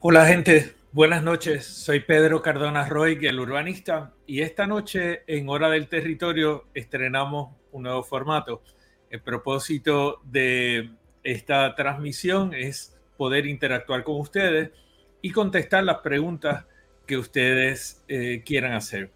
[0.00, 1.66] Hola gente, buenas noches.
[1.66, 7.82] Soy Pedro Cardona Roy, el urbanista, y esta noche en Hora del Territorio estrenamos un
[7.82, 8.62] nuevo formato.
[9.10, 10.90] El propósito de
[11.24, 14.70] esta transmisión es poder interactuar con ustedes
[15.20, 16.64] y contestar las preguntas
[17.04, 19.10] que ustedes eh, quieran hacer.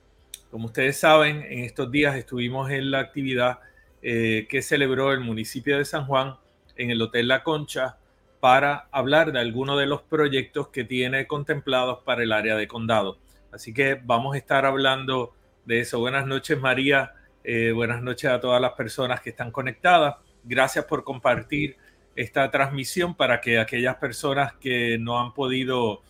[0.50, 3.60] Como ustedes saben, en estos días estuvimos en la actividad
[4.02, 6.34] eh, que celebró el municipio de San Juan
[6.74, 7.98] en el Hotel La Concha
[8.42, 13.18] para hablar de algunos de los proyectos que tiene contemplados para el área de condado.
[13.52, 15.32] Así que vamos a estar hablando
[15.64, 16.00] de eso.
[16.00, 17.12] Buenas noches, María.
[17.44, 20.16] Eh, buenas noches a todas las personas que están conectadas.
[20.42, 21.76] Gracias por compartir
[22.16, 26.02] esta transmisión para que aquellas personas que no han podido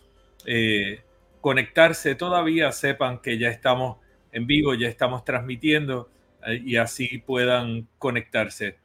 [0.46, 1.02] eh,
[1.42, 3.98] conectarse todavía sepan que ya estamos
[4.32, 6.08] en vivo, ya estamos transmitiendo
[6.46, 8.78] eh, y así puedan conectarse.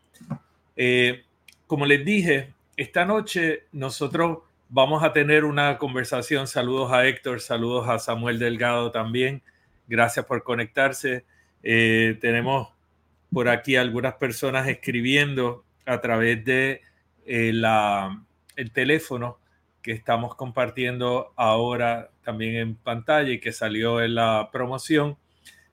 [1.65, 4.37] como les dije, esta noche nosotros
[4.69, 6.47] vamos a tener una conversación.
[6.47, 9.41] Saludos a Héctor, saludos a Samuel Delgado también.
[9.87, 11.25] Gracias por conectarse.
[11.63, 12.69] Eh, tenemos
[13.33, 16.81] por aquí algunas personas escribiendo a través de
[17.25, 17.51] eh,
[18.55, 19.39] el teléfono
[19.81, 25.17] que estamos compartiendo ahora también en pantalla y que salió en la promoción.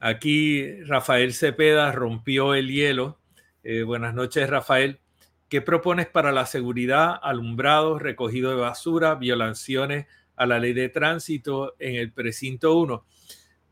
[0.05, 3.19] Aquí Rafael Cepeda rompió el hielo.
[3.62, 5.01] Eh, buenas noches, Rafael.
[5.49, 10.06] ¿Qué propones para la seguridad, alumbrado, recogido de basura, violaciones
[10.37, 13.03] a la ley de tránsito en el precinto 1?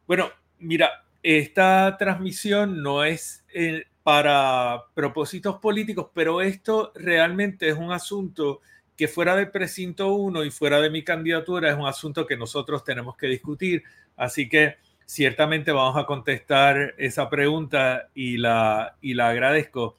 [0.06, 7.92] Bueno, mira, esta transmisión no es eh, para propósitos políticos, pero esto realmente es un
[7.92, 8.62] asunto
[8.96, 12.84] que fuera del precinto 1 y fuera de mi candidatura es un asunto que nosotros
[12.84, 13.82] tenemos que discutir.
[14.16, 14.76] Así que
[15.12, 19.98] ciertamente vamos a contestar esa pregunta y la, y la agradezco.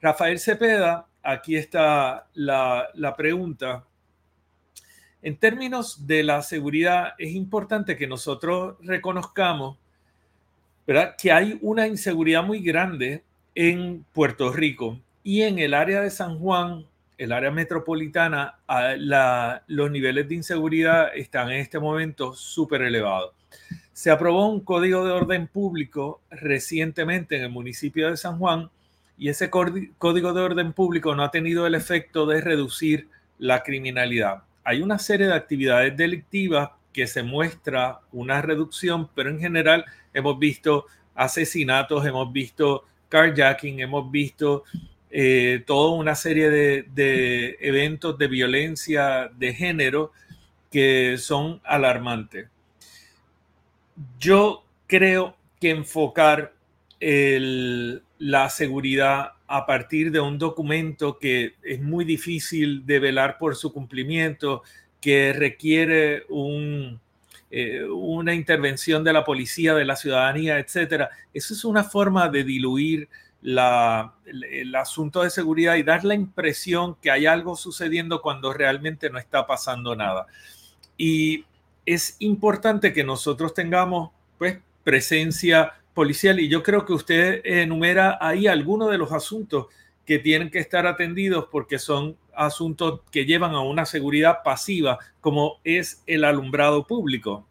[0.00, 3.84] Rafael Cepeda, aquí está la, la pregunta.
[5.22, 9.76] En términos de la seguridad, es importante que nosotros reconozcamos
[10.86, 11.16] ¿verdad?
[11.20, 13.24] que hay una inseguridad muy grande
[13.56, 16.86] en Puerto Rico Y en el área de San Juan,
[17.16, 18.60] el área metropolitana,
[19.66, 23.37] los niveles de inseguridad están en este momento súper elevados.
[23.92, 28.70] Se aprobó un código de orden público recientemente en el municipio de San Juan
[29.18, 33.08] y ese código de orden público no ha tenido el efecto de reducir
[33.38, 34.44] la criminalidad.
[34.62, 39.84] Hay una serie de actividades delictivas que se muestra una reducción, pero en general
[40.14, 44.64] hemos visto asesinatos, hemos visto carjacking, hemos visto
[45.10, 50.12] eh, toda una serie de, eventos de violencia de género
[50.70, 52.48] que son alarmantes.
[54.18, 56.52] Yo creo que enfocar
[57.00, 63.72] la seguridad a partir de un documento que es muy difícil de velar por su
[63.72, 64.62] cumplimiento,
[65.00, 66.24] que requiere
[67.50, 71.10] eh, una intervención de la policía, de la ciudadanía, etcétera.
[71.32, 73.08] Eso es una forma de diluir
[73.42, 79.18] el, asunto de seguridad y dar la impresión que hay algo sucediendo cuando realmente no
[79.18, 80.26] está pasando nada.
[80.96, 81.44] Y
[81.88, 88.46] es importante que nosotros tengamos pues presencia policial y yo creo que usted enumera ahí
[88.46, 89.68] algunos de los asuntos
[90.04, 95.60] que tienen que estar atendidos porque son asuntos que llevan a una seguridad pasiva como
[95.64, 97.46] es el alumbrado público.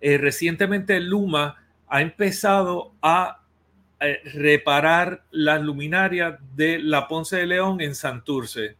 [0.00, 3.42] Eh, recientemente Luma ha empezado a
[4.00, 8.76] eh, reparar las luminarias de la Ponce de León en Santurce.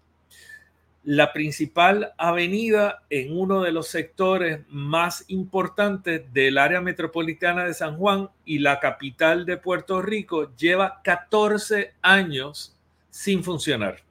[1.07, 7.97] La principal avenida en uno de los sectores más importantes del área metropolitana de San
[7.97, 12.77] Juan y la capital de Puerto Rico lleva 14 años
[13.09, 14.03] sin funcionar.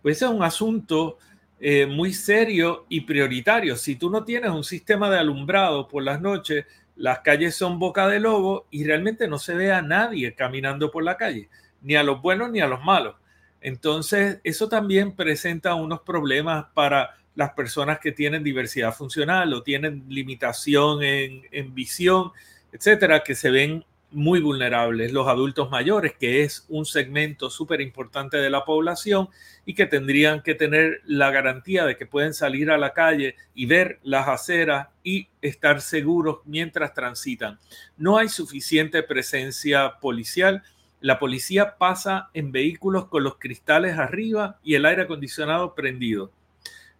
[0.00, 1.18] Pues es un asunto
[1.58, 3.74] eh, muy serio y prioritario.
[3.74, 8.06] Si tú no tienes un sistema de alumbrado por las noches, las calles son boca
[8.06, 11.48] de lobo y realmente no se ve a nadie caminando por la calle,
[11.82, 13.16] ni a los buenos ni a los malos.
[13.60, 20.04] Entonces, eso también presenta unos problemas para las personas que tienen diversidad funcional o tienen
[20.08, 22.32] limitación en, en visión,
[22.72, 28.36] etcétera, que se ven muy vulnerables, los adultos mayores, que es un segmento súper importante
[28.38, 29.28] de la población
[29.64, 33.66] y que tendrían que tener la garantía de que pueden salir a la calle y
[33.66, 37.58] ver las aceras y estar seguros mientras transitan.
[37.96, 40.62] No hay suficiente presencia policial.
[41.00, 46.30] La policía pasa en vehículos con los cristales arriba y el aire acondicionado prendido.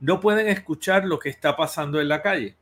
[0.00, 2.57] No pueden escuchar lo que está pasando en la calle.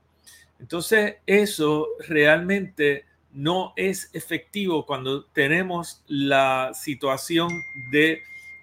[0.59, 7.49] Entonces, eso realmente no es efectivo cuando tenemos la situación
[7.93, 8.23] de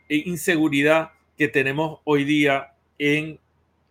[0.10, 3.40] inseguridad que tenemos hoy día en,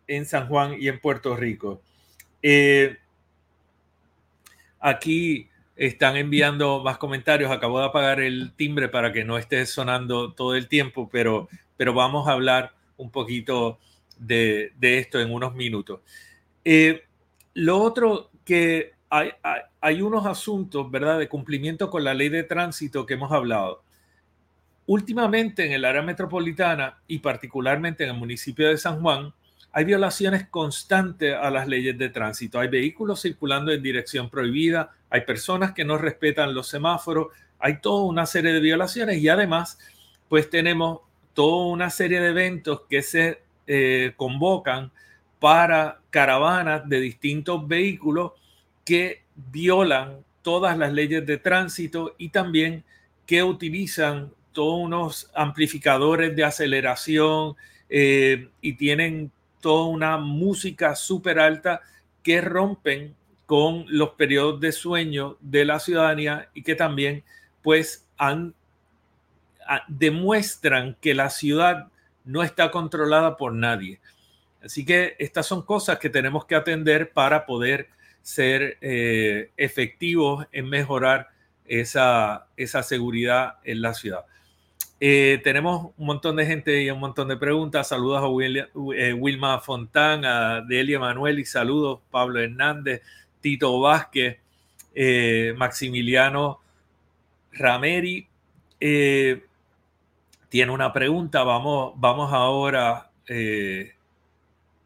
[0.07, 1.81] en San Juan y en Puerto Rico.
[2.43, 2.99] Eh,
[4.79, 7.51] aquí están enviando más comentarios.
[7.51, 11.95] Acabo de apagar el timbre para que no esté sonando todo el tiempo, pero, pero
[11.95, 13.79] vamos a hablar un poquito
[14.19, 16.01] de, esto en unos minutos.
[16.65, 17.05] Eh,
[17.55, 18.95] lo otro que
[19.81, 23.83] hay, unos asuntos, ¿verdad?, de cumplimiento con la ley de tránsito que hemos hablado.
[24.87, 29.33] Últimamente en el área metropolitana y particularmente en el municipio de San Juan,
[29.73, 32.59] hay violaciones constantes a las leyes de tránsito.
[32.59, 37.29] Hay vehículos circulando en dirección prohibida, hay personas que no respetan los semáforos,
[37.61, 39.79] hay toda una serie de violaciones y además,
[40.29, 41.03] pues tenemos
[41.35, 44.91] toda una serie de eventos que se eh, convocan
[45.39, 48.33] para caravanas de distintos vehículos
[48.85, 52.83] que violan todas las leyes de tránsito y también
[53.25, 57.55] que utilizan todos unos amplificadores de aceleración
[57.89, 59.31] eh, y tienen
[59.61, 61.83] toda una música súper alta
[62.21, 63.15] que rompen
[63.47, 67.25] con los periodos de sueño de la ciudadanía y que también
[67.63, 68.55] pues han,
[69.89, 71.89] demuestran que la ciudad
[72.25, 74.01] no está controlada por nadie.
[74.63, 77.89] Así que estas son cosas que tenemos que atender para poder
[78.23, 81.29] ser eh, efectivos en mejorar
[81.67, 84.25] esa, esa, seguridad en la ciudad.
[85.01, 87.89] Eh, tenemos un montón de gente y un montón de preguntas.
[87.89, 93.03] Saludos a eh, Wilma Fontán, a Delia Manuel y saludos Pablo Hernández,
[93.45, 94.39] Tito Vázquez,
[95.57, 96.61] Maximiliano
[97.53, 98.27] Rameri.
[100.49, 103.11] tiene una pregunta, vamos, vamos ahora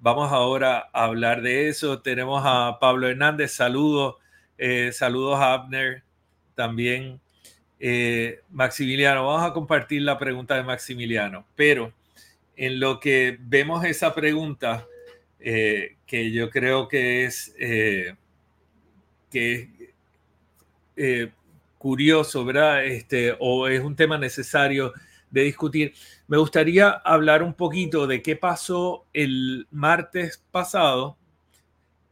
[0.00, 2.00] Vamos ahora a hablar de eso.
[2.00, 4.14] Tenemos a Pablo Hernández, saludos,
[4.56, 6.04] eh, saludos a Abner
[6.54, 7.20] también.
[7.80, 11.92] Eh, Maximiliano, vamos a compartir la pregunta de Maximiliano, pero
[12.56, 14.86] en lo que vemos esa pregunta,
[15.40, 17.52] eh, que yo creo que es,
[19.30, 19.68] que
[21.78, 22.84] curioso, ¿verdad?
[22.84, 24.92] Este, o es un tema necesario
[25.30, 25.94] de discutir.
[26.26, 31.16] Me gustaría hablar un poquito de qué pasó el martes pasado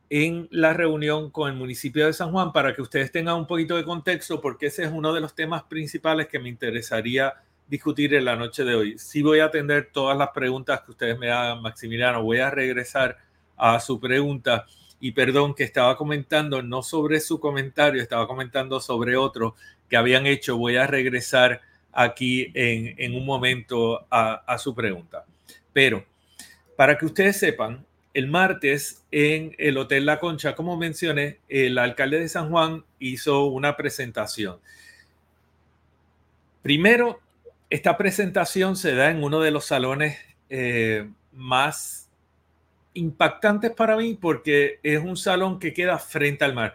[0.09, 3.77] en la reunión con el municipio de San Juan para que ustedes tengan un poquito
[3.77, 7.35] de contexto, porque ese es uno de los temas principales que me interesaría
[7.67, 8.99] discutir en la noche de hoy.
[8.99, 12.23] Sí voy a atender todas las preguntas que ustedes me hagan, Maximiliano.
[12.23, 13.17] Voy a regresar
[13.57, 14.67] a su pregunta
[15.01, 19.55] y perdón que estaba comentando no sobre su comentario, estaba comentando sobre otro
[19.89, 20.57] que habían hecho.
[20.57, 21.61] Voy a regresar
[21.93, 25.25] aquí en, un momento a, su pregunta.
[25.73, 26.05] Pero
[26.77, 32.19] para que ustedes sepan, el martes en el Hotel La Concha, como mencioné, el alcalde
[32.19, 34.59] de San Juan hizo una presentación.
[36.63, 37.21] Primero,
[37.69, 42.06] esta presentación se da en uno de los salones eh, más
[42.97, 46.75] impactantes para mí porque es un salón que queda frente al mar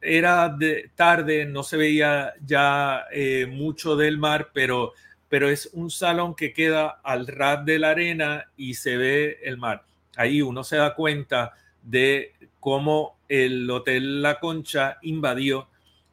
[0.00, 4.92] era de tarde, no se veía ya eh, mucho del mar, pero,
[5.28, 9.58] pero es un salón que queda al ras de la arena y se ve el
[9.58, 9.84] mar.
[10.16, 15.68] Ahí uno se da cuenta de cómo el Hotel La Concha invadió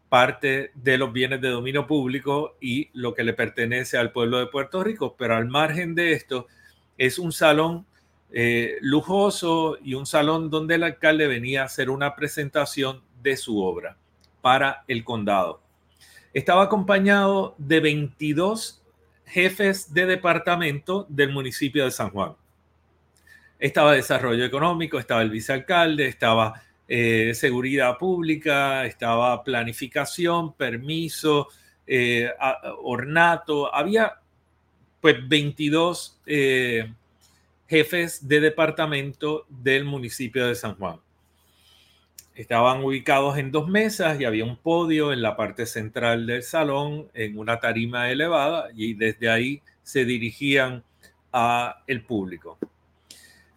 [0.10, 4.48] parte de los bienes de dominio público y lo que le pertenece al pueblo de
[4.48, 6.48] Puerto Rico, pero al margen de esto
[6.98, 7.86] es un salón
[8.32, 13.62] eh, lujoso y un salón donde el alcalde venía a hacer una presentación de su
[13.64, 13.98] obra
[14.42, 15.62] para el condado.
[16.34, 18.84] Estaba acompañado de 22
[19.26, 22.34] jefes de departamento del municipio de San Juan.
[23.60, 31.48] Estaba desarrollo económico, estaba el vicealcalde, estaba eh, seguridad pública, estaba planificación, permiso,
[31.86, 32.30] eh,
[32.84, 33.74] ornato.
[33.74, 34.20] Había
[35.02, 36.94] pues 22 eh,
[37.68, 41.00] jefes de departamento del municipio de San Juan.
[42.36, 47.08] Estaban ubicados en dos mesas y había un podio en la parte central del salón
[47.14, 50.84] en una tarima elevada y desde ahí se dirigían
[51.34, 52.58] a el público.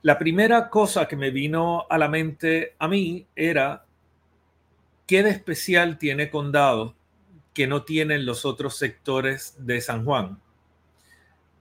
[0.02, 3.85] La primera cosa que me vino a la mente a mí era
[5.07, 6.95] qué de especial tiene Condado
[7.52, 10.40] que no tienen los otros sectores de San Juan.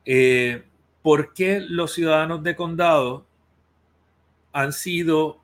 [0.06, 0.64] Eh,
[1.10, 3.26] ¿Por qué los ciudadanos de Condado
[4.54, 5.42] han sido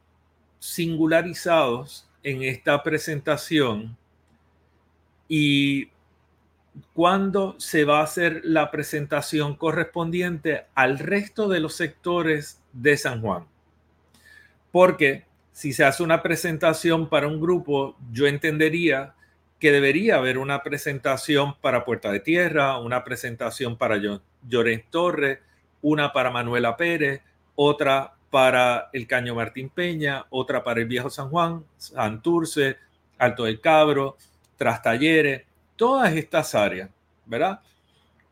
[0.60, 3.98] singularizados en esta presentación
[5.28, 5.90] y
[6.94, 13.22] cuándo se va a hacer la presentación correspondiente al resto de los sectores de San
[13.22, 13.46] Juan.
[14.72, 19.16] Porque si se hace una presentación para un grupo, yo entendería
[19.60, 24.00] que debería haber una presentación para Puerta de Tierra, una presentación para
[24.48, 25.40] Llorens Torres,
[25.86, 27.22] una para Manuela Pérez,
[27.54, 32.78] otra para el Caño Martín Peña, otra para el Viejo San Juan, Santurce,
[33.20, 34.18] Alto del Cabro,
[34.58, 35.44] Trastalleres,
[35.76, 36.90] todas estas áreas,
[37.28, 37.60] ¿verdad?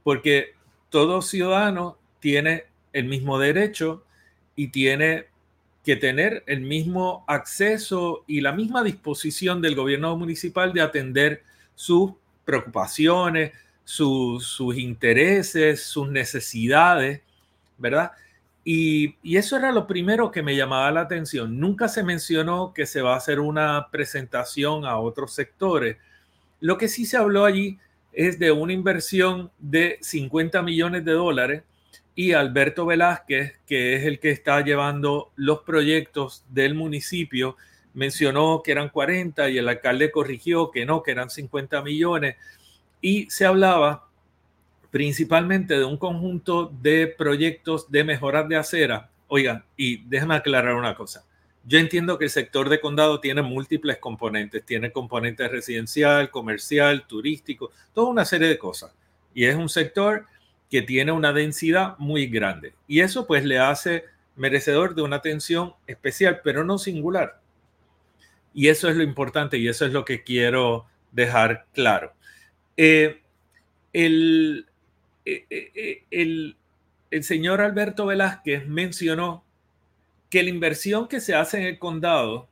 [0.03, 0.55] Porque
[0.89, 4.03] todo ciudadano tiene el mismo derecho
[4.55, 5.27] y tiene
[5.85, 11.43] que tener el mismo acceso y la misma disposición del gobierno municipal de atender
[11.75, 12.13] sus
[12.45, 13.51] preocupaciones,
[13.83, 17.21] sus, sus intereses, sus necesidades,
[17.83, 18.13] ¿verdad?
[18.63, 21.59] Y, eso era lo primero que me llamaba la atención.
[21.59, 25.97] Nunca se mencionó que se va a hacer una presentación a otros sectores.
[26.61, 27.77] Lo que sí se habló allí
[28.13, 31.63] es de una inversión de 50 millones de dólares
[32.15, 37.57] y Alberto Velázquez, que es el que está llevando los proyectos del municipio,
[37.93, 42.37] mencionó que eran 40 y el alcalde corrigió que no, que eran 50 millones.
[43.01, 44.07] Y se hablaba
[44.93, 49.09] principalmente de un conjunto de proyectos de mejoras de acera.
[49.27, 51.25] Oigan, y déjame aclarar una cosa.
[51.65, 54.63] Yo entiendo que el sector de condado tiene múltiples componentes.
[54.63, 58.93] Tiene componentes residencial, comercial, turístico, toda una serie de cosas.
[59.33, 60.27] Y es un sector
[60.69, 62.75] que tiene una densidad muy grande.
[62.87, 64.03] Y eso pues le hace
[64.35, 67.41] merecedor de una atención especial, pero no singular.
[68.53, 72.13] Y eso es lo importante y eso es lo que quiero dejar claro.
[72.77, 73.23] Eh,
[73.91, 74.67] el,
[75.25, 76.57] el,
[77.11, 79.43] el señor Alberto Velázquez mencionó
[80.31, 82.47] que la inversión que se hace en el condado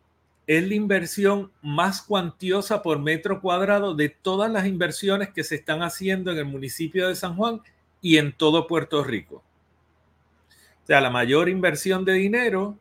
[0.45, 5.81] es la inversión más cuantiosa por metro cuadrado de todas las inversiones que se están
[5.81, 7.61] haciendo en el municipio de San Juan
[8.01, 9.43] y en todo Puerto Rico.
[10.83, 12.77] O sea, la mayor inversión de dinero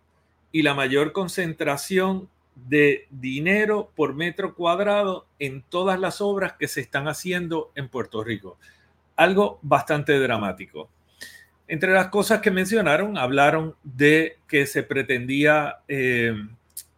[0.52, 6.82] y la mayor concentración de dinero por metro cuadrado en todas las obras que se
[6.82, 8.58] están haciendo en Puerto Rico
[9.20, 10.88] algo bastante dramático.
[11.68, 16.32] Entre las cosas que mencionaron, hablaron de que se pretendía eh,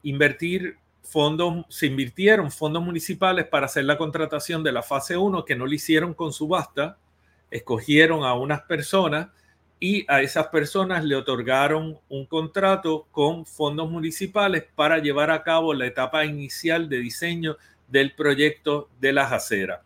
[0.05, 5.57] invertir fondos, se invirtieron fondos municipales para hacer la contratación de la fase 1, que
[5.57, 6.97] no lo hicieron con subasta,
[7.51, 9.27] escogieron a unas personas
[9.81, 15.75] y a esas personas le otorgaron un contrato con fondos municipales para llevar a cabo
[15.75, 17.57] la etapa inicial de diseño
[17.89, 19.81] del proyecto de las aceras,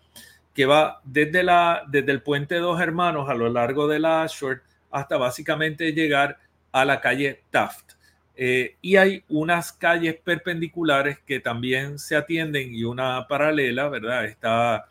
[0.56, 4.60] que va desde, la, desde el puente Dos Hermanos a lo largo de la Ashford
[4.90, 6.38] hasta básicamente llegar
[6.72, 7.92] a la calle Taft.
[8.36, 14.24] Eh, y hay unas calles perpendiculares que también se atienden y una paralela, ¿verdad?
[14.24, 14.86] Está,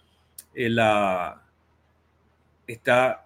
[0.54, 1.42] la,
[2.68, 3.26] está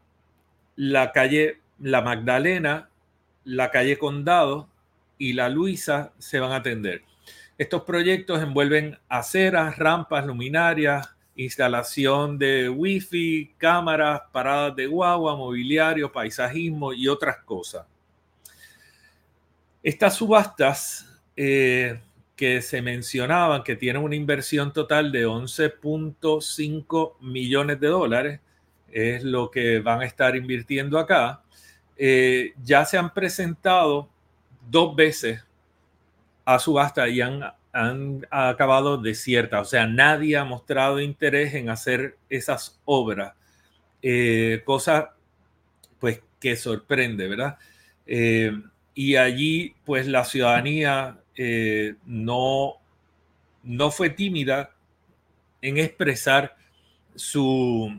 [0.78, 2.90] la calle La Magdalena,
[3.44, 4.70] la calle Condado
[5.18, 7.04] y la Luisa se van a atender.
[7.58, 16.92] Estos proyectos envuelven aceras, rampas, luminarias, instalación de wifi, cámaras, paradas de guagua, mobiliario, paisajismo
[16.92, 17.86] y otras cosas.
[19.82, 22.02] Estas subastas eh,
[22.36, 28.40] que se mencionaban, que tienen una inversión total de 11.5 millones de dólares,
[28.92, 31.42] es lo que van a estar invirtiendo acá,
[31.96, 34.10] eh, ya se han presentado
[34.70, 35.44] dos veces
[36.44, 39.62] a subasta y han, han acabado desiertas.
[39.62, 43.34] O sea, nadie ha mostrado interés en hacer esas obras.
[44.02, 45.16] Eh, cosa
[46.00, 47.58] pues que sorprende, ¿verdad?
[48.96, 52.74] y allí pues la ciudadanía eh, no,
[53.64, 54.72] no fue tímida
[55.62, 56.58] en expresar
[57.16, 57.98] su,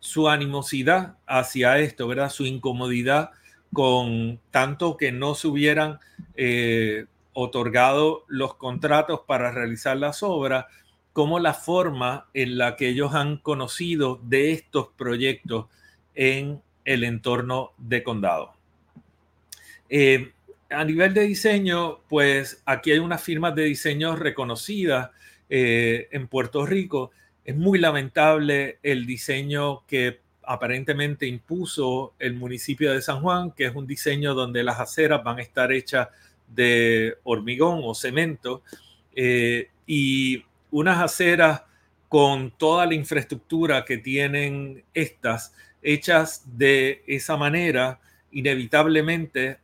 [0.00, 2.30] su animosidad hacia esto, ¿verdad?
[2.30, 3.32] Su incomodidad
[3.70, 5.98] con tanto que no se hubieran
[6.36, 7.04] eh,
[7.38, 10.64] otorgado los contratos para realizar las obras,
[11.12, 15.66] como la forma en la que ellos han conocido de estos proyectos
[16.14, 18.54] en el entorno de condado.
[19.90, 20.32] Eh,
[20.70, 25.10] a nivel de diseño, pues aquí hay unas firmas de diseño reconocidas
[25.50, 27.10] eh, en Puerto Rico.
[27.44, 33.74] Es muy lamentable el diseño que aparentemente impuso el municipio de San Juan, que es
[33.74, 36.08] un diseño donde las aceras van a estar hechas
[36.48, 38.62] de hormigón o cemento
[39.14, 41.62] eh, y unas aceras
[42.08, 49.58] con toda la infraestructura que tienen estas hechas de esa manera, inevitablemente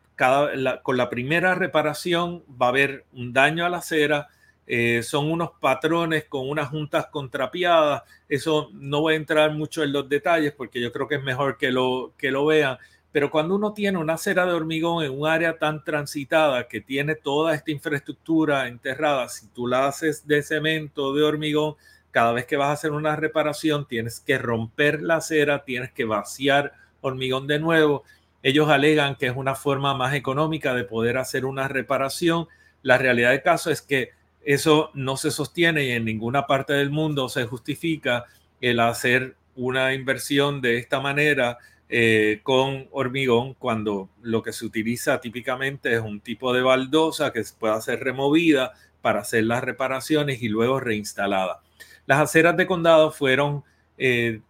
[0.82, 4.28] con la primera reparación va a haber un daño a la acera,
[4.66, 9.92] eh, son unos patrones con unas juntas contrapiadas, eso no voy a entrar mucho en
[9.92, 12.78] los detalles porque yo creo que es mejor que lo, que lo vean,
[13.12, 17.14] pero cuando uno tiene una acera de hormigón en un área tan transitada que tiene
[17.14, 21.76] toda esta infraestructura enterrada, si tú la haces de cemento, de hormigón,
[22.10, 26.04] cada vez que vas a hacer una reparación tienes que romper la acera, tienes que
[26.04, 28.04] vaciar hormigón de nuevo
[28.42, 32.48] ellos alegan que es una forma más económica de poder hacer una reparación.
[32.82, 34.10] La realidad del caso es que
[34.44, 38.24] eso no se sostiene y en ninguna parte del mundo se justifica
[38.60, 41.58] el hacer una inversión de esta manera
[41.94, 47.42] eh, con hormigón cuando lo que se utiliza típicamente es un tipo de baldosa que
[47.58, 51.60] puede ser removida para hacer las reparaciones y luego reinstalada.
[52.06, 53.62] Las aceras de condado fueron
[53.98, 54.40] eh,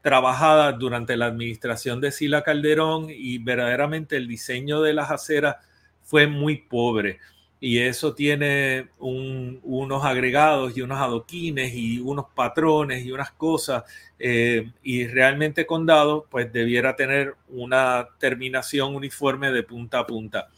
[0.00, 5.56] trabajada durante la administración de Sila Calderón y verdaderamente el diseño de las aceras
[6.02, 7.18] fue muy pobre
[7.58, 13.84] y eso tiene unos agregados y unos adoquines y unos patrones y unas cosas
[14.18, 20.48] eh, y realmente Condado pues debiera tener una terminación uniforme de punta a punta.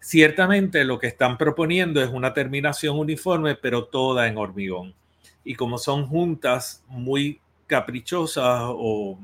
[0.00, 4.94] Ciertamente lo que están proponiendo es una terminación uniforme pero toda en hormigón
[5.44, 9.18] y como son juntas muy caprichosas o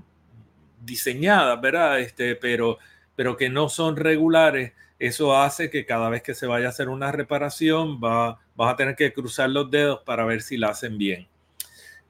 [0.85, 2.00] diseñadas, ¿verdad?
[2.00, 2.79] Este, pero,
[3.14, 6.88] pero que no son regulares, eso hace que cada vez que se vaya a hacer
[6.88, 10.96] una reparación va, vas a tener que cruzar los dedos para ver si la hacen
[10.96, 11.28] bien.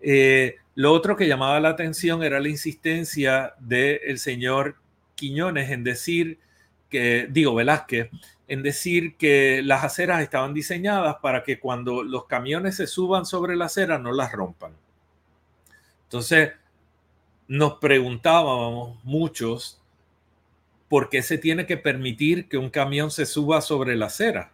[0.01, 4.77] Eh, lo otro que llamaba la atención era la insistencia del señor
[5.14, 6.38] Quiñones en decir
[6.90, 8.11] que, digo Velázquez,
[8.49, 13.57] en decir que las aceras estaban diseñadas para que cuando los camiones se suban sobre
[13.57, 14.72] la acera no las rompan.
[16.05, 16.53] Entonces,
[17.49, 19.83] nos preguntábamos muchos
[20.88, 24.53] por qué se tiene que permitir que un camión se suba sobre la acera.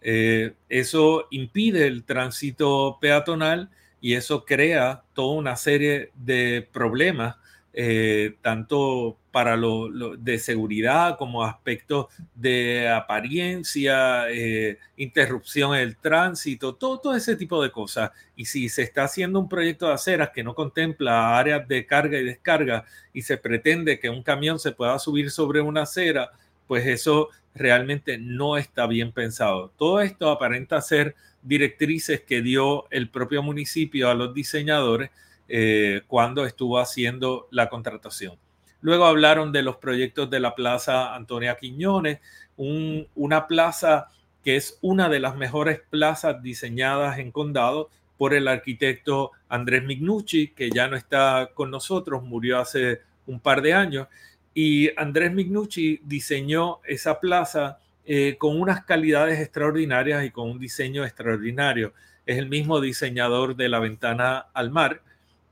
[0.00, 7.36] Eh, eso impide el tránsito peatonal y eso crea toda una serie de problemas
[7.72, 17.00] eh, tanto para lo, de seguridad como aspectos de apariencia, eh, interrupción del tránsito, todo,
[17.00, 18.10] todo ese tipo de cosas.
[18.36, 22.18] Y si se está haciendo un proyecto de aceras que no contempla áreas de carga
[22.18, 26.30] y descarga y se pretende que un camión se pueda subir sobre una acera,
[26.66, 29.72] pues eso realmente no está bien pensado.
[29.76, 35.10] Todo esto aparenta ser directrices que dio el propio municipio a los diseñadores
[35.48, 38.36] eh, cuando estuvo haciendo la contratación.
[38.82, 42.20] Luego hablaron de los proyectos de la Plaza Antonia Quiñones,
[42.56, 44.08] una plaza
[44.44, 50.48] que es una de las mejores plazas diseñadas en condado por el arquitecto Andrés Mignucci,
[50.48, 54.08] que ya no está con nosotros, murió hace un par de años.
[54.54, 61.04] Y Andrés Mignucci diseñó esa plaza eh, con unas calidades extraordinarias y con un diseño
[61.04, 61.94] extraordinario.
[62.26, 65.02] Es el mismo diseñador de la ventana al mar.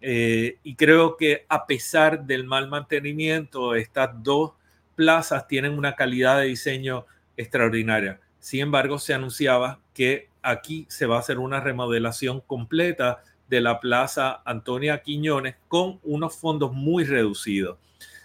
[0.03, 4.53] Eh, y creo que a pesar del mal mantenimiento, estas dos
[4.95, 8.21] plazas tienen una calidad de diseño extraordinaria.
[8.39, 13.81] Sin embargo, se anunciaba que aquí se va a hacer una remodelación completa de la
[13.81, 17.79] Plaza Antonia Quiñones con unos fondos muy reducidos.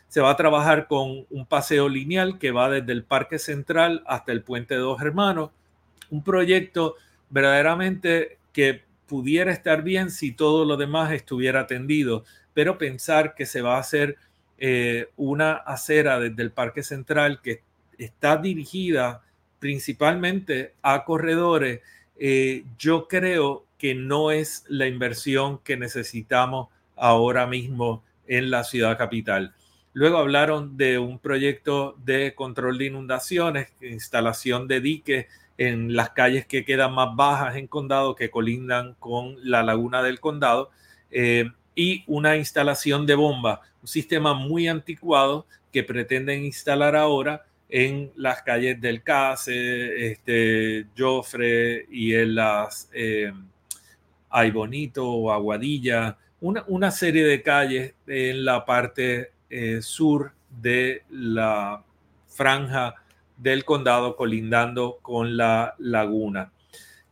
[0.08, 4.32] Se va a trabajar con un paseo lineal que va desde el Parque Central hasta
[4.32, 5.50] el Puente Dos Hermanos,
[6.10, 6.96] un proyecto
[7.30, 13.62] verdaderamente que pudiera estar bien si todo lo demás estuviera atendido, pero pensar que se
[13.62, 14.18] va a hacer
[14.58, 17.62] eh, una acera desde el Parque Central que
[17.98, 19.22] está dirigida
[19.60, 21.82] principalmente a corredores,
[22.18, 28.98] eh, yo creo que no es la inversión que necesitamos ahora mismo en la ciudad
[28.98, 29.54] capital.
[29.94, 36.46] Luego hablaron de un proyecto de control de inundaciones, instalación de diques en las calles
[36.46, 40.72] que quedan más bajas en condado, que colindan con la laguna del condado,
[41.12, 48.12] eh, y una instalación de bomba, un sistema muy anticuado que pretenden instalar ahora en
[48.16, 53.34] las calles del Case, este, Joffre y en las eh,
[54.30, 61.04] Ay Bonito o Aguadilla, una, una, serie de calles en la parte eh, sur de
[61.10, 61.84] la
[62.28, 62.96] franja
[63.38, 66.52] del condado colindando con la laguna.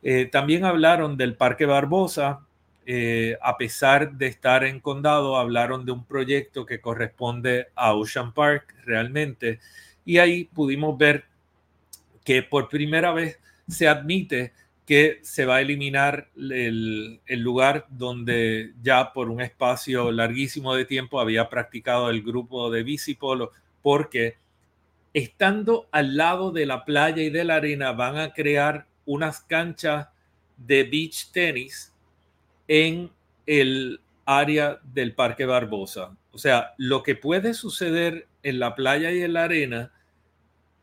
[0.02, 2.40] Eh, también hablaron del Parque Barbosa,
[2.86, 8.34] eh, a pesar de estar en condado, hablaron de un proyecto que corresponde a Ocean
[8.34, 9.60] Park realmente.
[10.04, 11.24] Y ahí pudimos ver
[12.24, 14.52] que por primera vez se admite
[14.86, 20.84] que se va a eliminar el, el, lugar donde ya por un espacio larguísimo de
[20.84, 24.36] tiempo había practicado el grupo de bicipolo, porque
[25.14, 30.08] estando al lado de la playa y de la arena van a crear unas canchas
[30.56, 31.94] de beach tenis
[32.68, 33.10] en
[33.46, 36.16] el área del Parque Barbosa.
[36.32, 39.92] O sea, lo que puede suceder en la playa y en la arena,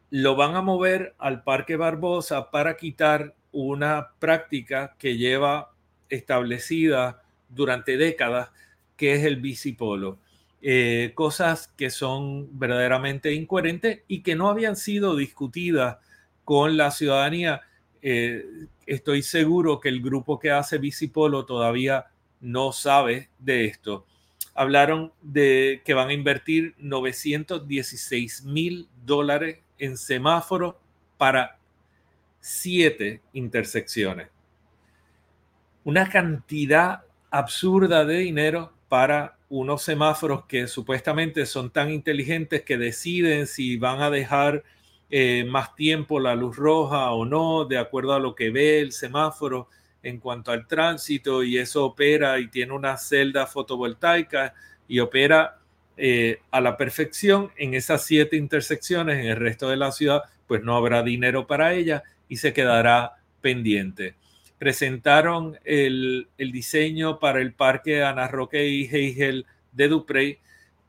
[0.09, 5.71] lo van a mover al Parque Barbosa para quitar una práctica que lleva
[6.09, 8.49] establecida durante décadas,
[8.95, 10.19] que es el bicipolo.
[10.63, 15.97] Eh, cosas que son verdaderamente incoherentes y que no habían sido discutidas
[16.45, 17.61] con la ciudadanía.
[18.03, 18.45] Eh,
[18.85, 22.07] estoy seguro que el grupo que hace Bicipolo todavía
[22.41, 24.05] no sabe de esto.
[24.53, 30.75] Hablaron de que van a invertir 916 mil dólares en semáforos
[31.17, 31.57] para
[32.39, 34.27] siete intersecciones.
[35.83, 43.47] Una cantidad absurda de dinero para unos semáforos que supuestamente son tan inteligentes que deciden
[43.47, 44.65] si van a dejar
[45.09, 48.91] eh, más tiempo la luz roja o no, de acuerdo a lo que ve el
[48.91, 49.69] semáforo
[50.03, 54.53] en cuanto al tránsito, y eso opera y tiene una celda fotovoltaica
[54.89, 55.59] y opera
[55.95, 60.63] eh, a la perfección en esas siete intersecciones, en el resto de la ciudad, pues
[60.63, 64.15] no habrá dinero para ella y se quedará pendiente.
[64.61, 70.37] Presentaron el, el diseño para el parque Ana Roque y Heigel de Duprey,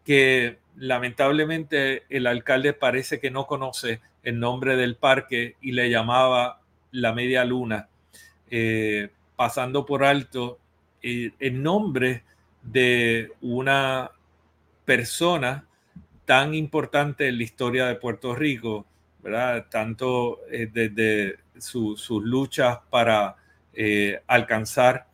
[0.05, 6.61] que lamentablemente el alcalde parece que no conoce el nombre del parque y le llamaba
[6.91, 7.89] la media luna,
[8.51, 10.59] eh, pasando por alto
[11.03, 12.25] eh, el nombre
[12.61, 14.11] de una
[14.85, 15.65] persona
[16.27, 18.85] tan importante en la historia de Puerto Rico,
[19.23, 19.65] ¿verdad?
[19.71, 23.37] Tanto eh, desde sus luchas para
[24.27, 25.07] alcanzar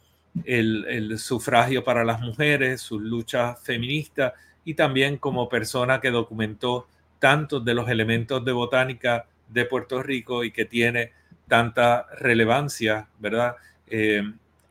[0.45, 4.33] el, el, sufragio para las mujeres, sus luchas feministas
[4.65, 10.45] y también como persona que documentó tantos de los elementos de botánica de Puerto Rico
[10.45, 11.13] y que tiene
[11.47, 13.57] tanta relevancia, ¿verdad?
[13.87, 14.23] Eh,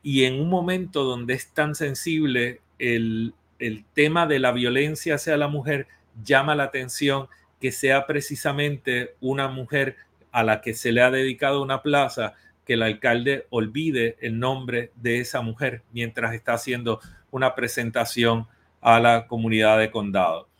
[0.02, 5.36] y en un momento donde es tan sensible el, el tema de la violencia hacia
[5.36, 5.88] la mujer,
[6.24, 7.28] llama la atención
[7.60, 9.96] que sea precisamente una mujer
[10.30, 12.34] a la que se le ha dedicado una plaza,
[12.68, 17.00] que el alcalde olvide el nombre de esa mujer mientras está haciendo
[17.30, 18.46] una presentación
[18.82, 20.50] a la comunidad de condado.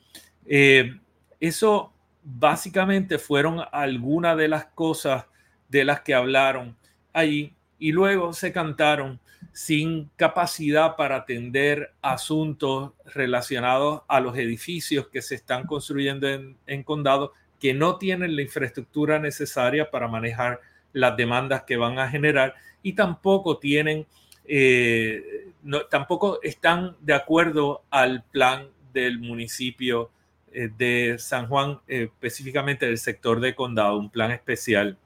[0.47, 0.99] Eh,
[1.39, 1.93] eso
[2.25, 5.27] básicamente fueron algunas de las cosas
[5.69, 6.75] de las que hablaron
[7.13, 7.53] allí.
[7.79, 9.21] y luego se cantaron
[9.53, 17.35] sin capacidad para atender asuntos relacionados a los edificios que se están construyendo en, condado
[17.61, 20.61] que no tienen la infraestructura necesaria para manejar
[20.93, 24.07] las demandas que van a generar y tampoco tienen,
[24.45, 25.51] eh,
[25.91, 30.11] tampoco están de acuerdo al plan del municipio
[30.53, 34.97] eh, de San Juan, eh, específicamente del sector de condado, un plan especial.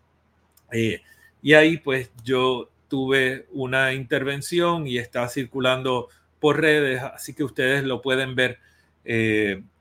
[1.43, 6.09] y ahí pues yo tuve una intervención y está circulando
[6.41, 8.59] por redes, así que ustedes lo pueden ver.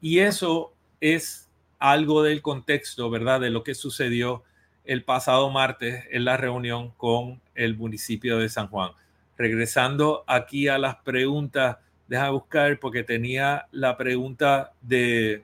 [0.01, 3.41] Y eso es algo del contexto, ¿verdad?
[3.41, 4.43] De lo que sucedió
[4.85, 8.91] el pasado martes en la reunión con el municipio de San Juan.
[9.37, 15.43] Regresando aquí a las preguntas, deja buscar porque tenía la pregunta de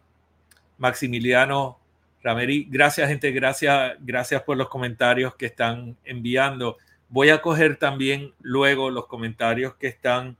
[0.77, 1.79] Maximiliano
[2.21, 2.67] Rameri.
[2.69, 3.31] Gracias, gente.
[3.31, 6.77] Gracias, gracias por los comentarios que están enviando.
[7.09, 10.35] Voy a coger también luego los comentarios que están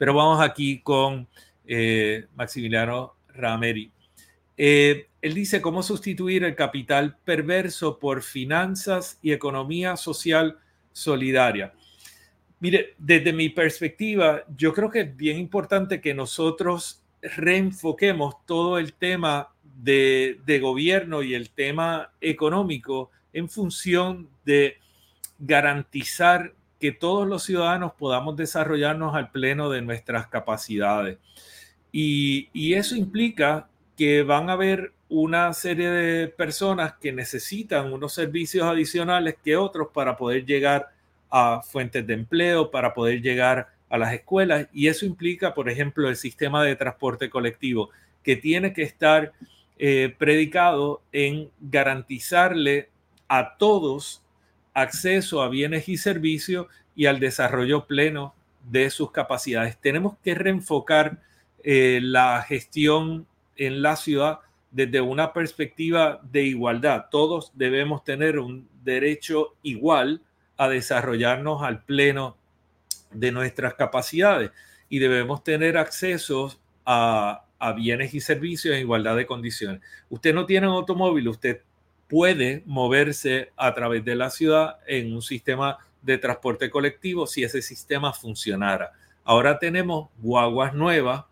[0.00, 1.28] Pero vamos aquí con
[1.66, 3.92] eh, Maximiliano Rameri.
[4.56, 10.58] Eh, él dice cómo sustituir el capital perverso por finanzas y economía social
[10.90, 11.74] solidaria.
[12.60, 18.94] Mire, desde mi perspectiva, yo creo que es bien importante que nosotros reenfoquemos todo el
[18.94, 24.78] tema de, gobierno y el tema económico en función de
[25.38, 31.18] garantizar que todos los ciudadanos podamos desarrollarnos al pleno de nuestras capacidades.
[31.92, 38.64] Y, eso implica que van a haber una serie de personas que necesitan unos servicios
[38.64, 40.88] adicionales que otros para poder llegar
[41.30, 46.08] a fuentes de empleo, para poder llegar a las escuelas y eso implica, por ejemplo,
[46.08, 47.90] el sistema de transporte colectivo,
[48.22, 49.32] que tiene que estar
[49.78, 52.88] eh, predicado en garantizarle
[53.28, 54.22] a todos
[54.80, 58.34] acceso a bienes y servicios y al desarrollo pleno
[58.68, 59.78] de sus capacidades.
[59.78, 61.22] Tenemos que reenfocar
[61.62, 64.40] eh, la gestión en la ciudad
[64.70, 67.06] desde una perspectiva de igualdad.
[67.10, 70.22] Todos debemos tener un derecho igual
[70.56, 72.36] a desarrollarnos al pleno
[73.10, 74.50] de nuestras capacidades
[74.88, 79.82] y debemos tener acceso a, bienes y servicios en igualdad de condiciones.
[80.08, 81.60] Usted no tiene un automóvil, usted
[82.10, 87.62] puede moverse a través de la ciudad en un sistema de transporte colectivo si ese
[87.62, 88.92] sistema funcionara.
[89.24, 91.24] Ahora tenemos guaguas nuevas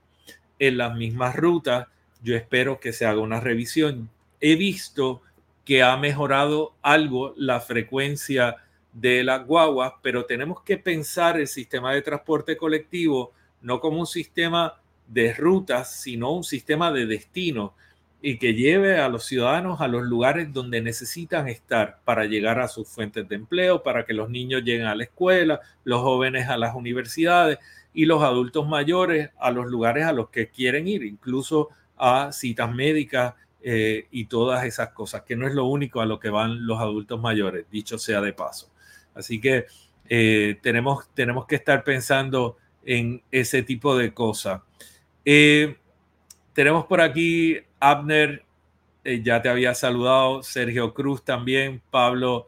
[0.61, 1.89] en las mismas rutas.
[2.23, 4.09] Yo espero que se haga una revisión.
[4.41, 5.21] He visto
[5.65, 8.57] que ha mejorado algo la frecuencia
[8.93, 14.07] de las guaguas, pero tenemos que pensar el sistema de transporte colectivo no como un
[14.07, 17.75] sistema de rutas, sino un sistema de destino
[18.21, 22.69] y que lleve a los ciudadanos a los lugares donde necesitan estar para llegar a
[22.69, 26.57] sus fuentes de empleo, para que los niños lleguen a la escuela, los jóvenes a
[26.57, 27.59] las universidades
[27.95, 32.75] y los adultos mayores a los lugares a los que quieren ir, incluso a citas
[32.75, 36.67] médicas eh, y todas esas cosas, que no es lo único a lo que van
[36.67, 38.71] los adultos mayores, dicho sea de paso.
[39.15, 39.67] Así que
[40.09, 44.63] eh, tenemos, tenemos que estar pensando en ese tipo de cosas.
[45.25, 45.77] Eh,
[46.53, 48.45] tenemos por aquí Abner,
[49.05, 52.47] eh, ya te había saludado, Sergio Cruz también, Pablo,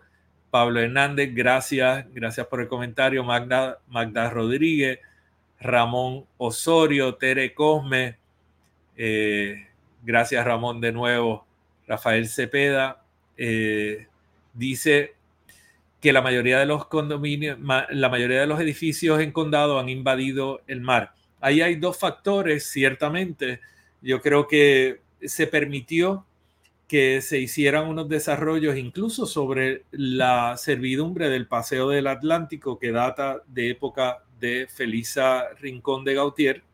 [0.51, 4.99] Pablo Hernández, gracias, gracias por el comentario, Magda, Magda Rodríguez,
[5.61, 8.17] Ramón Osorio, Tere Cosme,
[10.03, 11.47] gracias Ramón de nuevo,
[11.87, 13.03] Rafael Cepeda,
[14.55, 15.15] dice
[16.01, 17.59] que la mayoría de los condominios,
[17.91, 21.13] la mayoría de los edificios en condado han invadido el mar.
[21.41, 23.61] Ahí hay dos factores, ciertamente.
[24.01, 26.27] Yo creo que se permitió
[26.91, 33.43] que se hicieran unos desarrollos incluso sobre la servidumbre del Paseo del Atlántico que data
[33.47, 36.65] de época de Felisa Rincón de Gautier.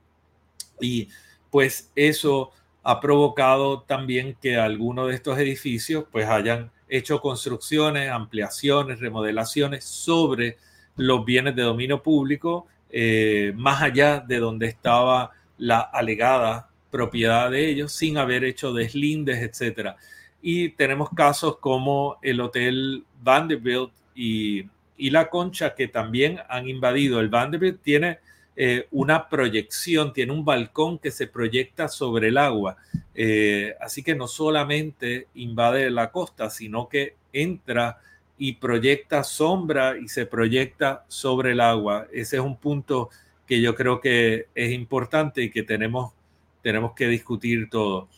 [0.81, 1.09] Y
[1.51, 2.51] pues eso
[2.83, 10.57] ha provocado también que algunos de estos edificios pues hayan hecho construcciones, ampliaciones, remodelaciones sobre
[10.97, 17.69] los bienes de dominio público, eh, más allá de donde estaba la alegada propiedad de
[17.69, 19.91] ellos, sin haber hecho deslindes, etc.
[20.43, 27.21] Y tenemos casos como el Hotel Vanderbilt y, y La Concha, que también han invadido.
[27.21, 28.19] El Vanderbilt tiene
[28.59, 32.79] eh, una proyección, tiene un balcón que se proyecta sobre el agua.
[33.15, 37.99] Eh, así que no solamente invade la costa, sino que entra
[38.39, 42.07] y proyecta sombra y se proyecta sobre el agua.
[42.11, 43.11] Ese es un punto
[43.47, 46.15] que yo creo que es importante y que tenemos,
[46.67, 48.09] tenemos que discutir todo.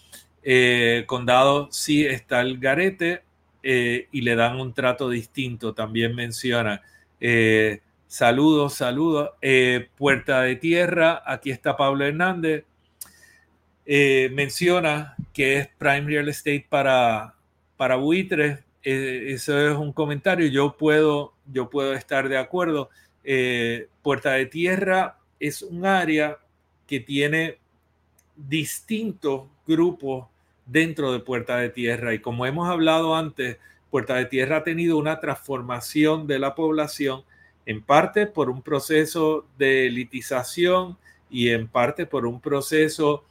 [0.43, 3.21] Eh, condado sí está el garete
[3.63, 6.81] eh, y le dan un trato distinto, también menciona.
[7.21, 9.33] Eh, saludos, saludos.
[9.99, 12.65] Puerta de Tierra, aquí está Pablo Hernández.
[13.85, 17.35] menciona que es Prime Real Estate para,
[17.77, 18.61] para buitres.
[18.83, 20.47] eso es un comentario.
[20.47, 22.89] Yo puedo, yo puedo estar de acuerdo.
[24.01, 26.39] Puerta de Tierra es un área
[26.87, 27.59] que tiene
[28.49, 30.27] distintos grupos
[30.67, 32.15] dentro de Puerta de Tierra.
[32.15, 33.59] Y como hemos hablado antes,
[33.91, 37.25] Puerta de Tierra ha tenido una transformación de la población,
[37.67, 40.97] en parte por un proceso de elitización
[41.31, 43.25] y en parte por un proceso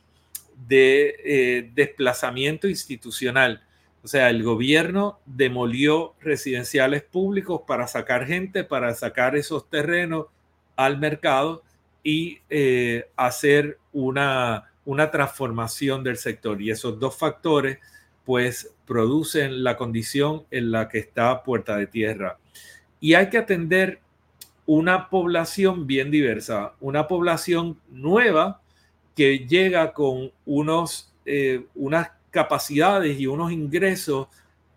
[0.67, 3.63] de eh, desplazamiento institucional.
[4.03, 10.27] O sea, el gobierno demolió residenciales públicos para sacar gente, para sacar esos terrenos
[10.75, 11.63] al mercado
[12.03, 16.61] y eh, hacer una, una transformación del sector.
[16.61, 17.77] Y esos dos factores
[18.23, 22.39] pues producen la condición en la que está Puerta de Tierra.
[23.01, 23.99] Y hay que atender
[24.65, 28.61] una población bien diversa, una población nueva
[29.13, 34.27] que llega con unos, eh, unas capacidades y unos ingresos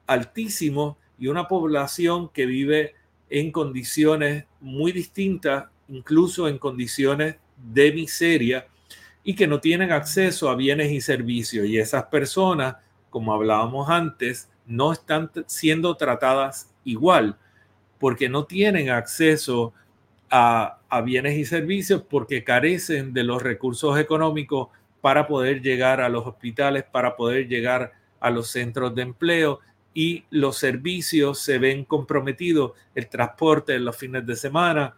[0.06, 2.94] altísimos y una población que vive
[3.28, 8.66] en condiciones muy distintas incluso en condiciones de miseria
[9.22, 11.66] y que no tienen acceso a bienes y servicios.
[11.66, 12.76] Y esas personas,
[13.10, 17.36] como hablábamos antes, no están siendo tratadas igual
[17.98, 19.74] porque no tienen acceso
[20.30, 24.68] a, bienes y servicios porque carecen de los recursos económicos
[25.00, 29.60] para poder llegar a los hospitales, para poder llegar a los centros de empleo
[29.92, 34.94] y los servicios se ven comprometidos, el transporte en los fines de semana,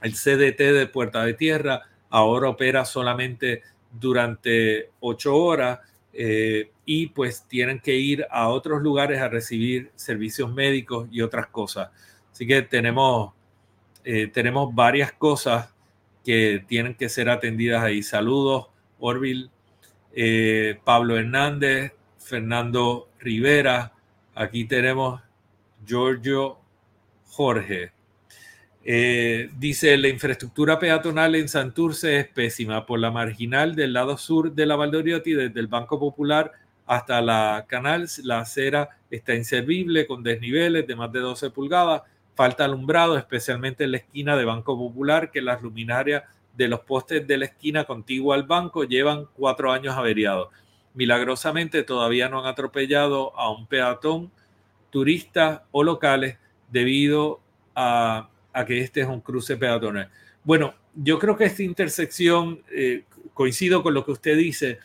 [0.00, 5.80] el CDT de Puerta de Tierra ahora opera solamente durante ocho horas
[6.12, 11.46] eh, y pues tienen que ir a otros lugares a recibir servicios médicos y otras
[11.46, 11.88] cosas.
[12.30, 13.32] Así que tenemos,
[14.04, 15.72] eh, tenemos varias cosas
[16.22, 18.02] que tienen que ser atendidas ahí.
[18.02, 18.66] Saludos,
[19.00, 19.50] Orville,
[20.14, 23.94] eh, Pablo Hernández, Fernando Rivera.
[24.34, 25.22] Aquí tenemos
[25.86, 26.58] Giorgio
[27.24, 27.92] Jorge.
[28.84, 32.84] Eh, dice, la infraestructura peatonal en Santurce es pésima.
[32.86, 36.52] Por la marginal del lado sur de la Valdoriotti, desde el Banco Popular
[36.86, 42.02] hasta la canal, la acera está inservible con desniveles de más de 12 pulgadas.
[42.34, 46.24] Falta alumbrado, especialmente en la esquina de Banco Popular, que las luminarias
[46.56, 50.48] de los postes de la esquina contigua al banco llevan cuatro años averiados.
[50.94, 54.30] Milagrosamente todavía no han atropellado a un peatón,
[54.90, 56.36] turistas o locales
[56.70, 57.40] debido
[57.74, 60.08] a a que este es un cruce peatonal.
[60.44, 64.78] Bueno, yo creo que esta intersección, eh, coincido con lo que usted dice,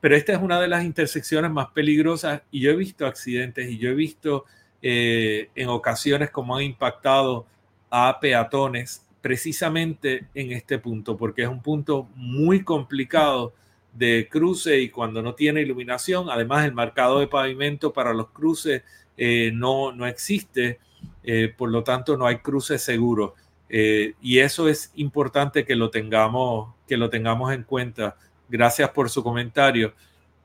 [0.00, 3.78] pero esta es una de las intersecciones más peligrosas y yo he visto accidentes y
[3.78, 4.44] yo he visto
[4.80, 7.46] eh, en ocasiones cómo han impactado
[7.90, 13.54] a peatones precisamente en este punto, porque es un punto muy complicado
[13.92, 18.82] de cruce y cuando no tiene iluminación, además el marcado de pavimento para los cruces
[19.16, 20.80] eh, no, no existe.
[21.24, 23.34] Eh, por lo tanto no hay cruce seguro.
[23.68, 28.16] Eh, y eso es importante que lo tengamos, que lo tengamos en cuenta.
[28.48, 29.94] Gracias por su comentario.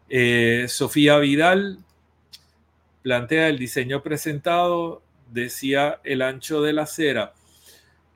[0.10, 1.80] Eh, Sofía Vidal
[3.02, 5.02] plantea el diseño presentado,
[5.32, 7.34] decía el ancho de la acera.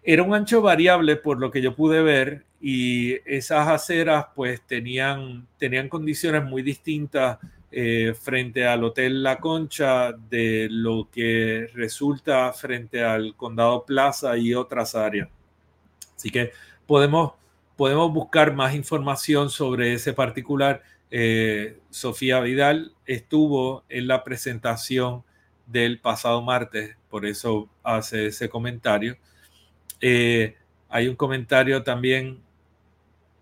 [0.04, 5.48] Era un ancho variable por lo que yo pude ver y esas aceras pues tenían,
[5.58, 7.40] tenían condiciones muy distintas
[7.74, 14.54] eh, frente al Hotel La Concha de lo que resulta frente al Condado Plaza y
[14.54, 15.30] otras áreas.
[16.16, 16.52] Así que
[16.86, 17.32] podemos,
[17.78, 20.84] podemos buscar más información sobre ese particular.
[21.10, 25.24] Eh, Sofía Vidal estuvo en la presentación
[25.66, 29.16] del pasado martes, por eso hace ese comentario.
[30.02, 30.58] Eh,
[30.90, 32.42] hay un comentario también,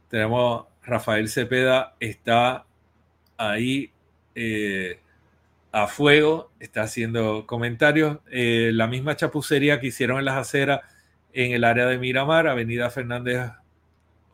[0.07, 2.65] tenemos Rafael Cepeda, está
[3.35, 3.91] ahí
[4.41, 4.99] eh,
[5.73, 8.19] a fuego, está haciendo comentarios.
[8.31, 10.79] Eh, la misma chapucería que hicieron en las aceras
[11.33, 13.51] en el área de Miramar, Avenida Fernández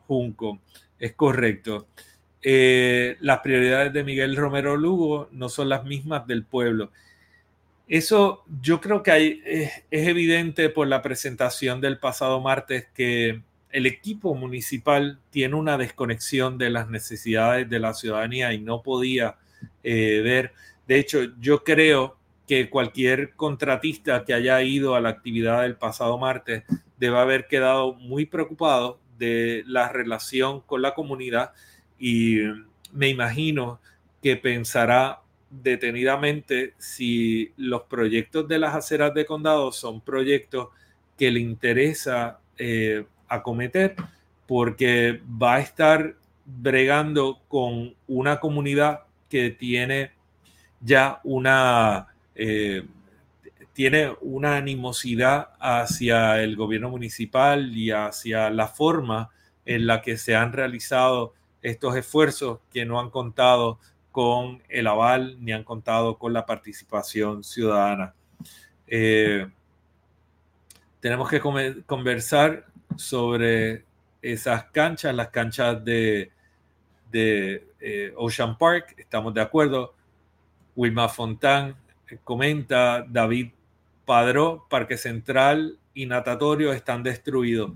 [0.06, 0.60] Junco.
[1.00, 1.88] Es correcto.
[2.40, 6.92] Eh, las prioridades de Miguel Romero Lugo no son las mismas del pueblo.
[7.88, 13.42] Eso yo creo que hay, es, es evidente por la presentación del pasado martes que
[13.70, 19.36] el equipo municipal tiene una desconexión de las necesidades de la ciudadanía y no podía
[19.82, 20.52] eh, ver.
[20.86, 26.16] De hecho, yo creo que cualquier contratista que haya ido a la actividad del pasado
[26.18, 26.64] martes
[26.96, 31.52] debe haber quedado muy preocupado de la relación con la comunidad
[31.98, 32.42] y,
[32.96, 33.80] me imagino
[34.22, 40.68] que pensará detenidamente si los proyectos de las aceras de condado son proyectos
[41.16, 43.94] que le interesa eh, acometer
[44.46, 46.14] porque va a estar
[46.44, 49.00] bregando con una comunidad
[49.36, 50.12] que tiene
[50.80, 52.86] ya una eh,
[53.74, 59.28] tiene una animosidad hacia el gobierno municipal y hacia la forma
[59.66, 63.78] en la que se han realizado estos esfuerzos que no han contado
[64.10, 68.14] con el aval ni han contado con la participación ciudadana.
[68.86, 69.46] Eh,
[71.00, 71.42] tenemos que
[71.84, 72.64] conversar
[72.96, 73.84] sobre
[74.22, 76.32] esas canchas, las canchas de,
[77.10, 79.94] de eh, Ocean Park, estamos de acuerdo.
[80.74, 81.76] Wilma Fontán
[82.22, 83.50] comenta, David
[84.04, 87.72] Padró, Parque Central y Natatorio están destruidos.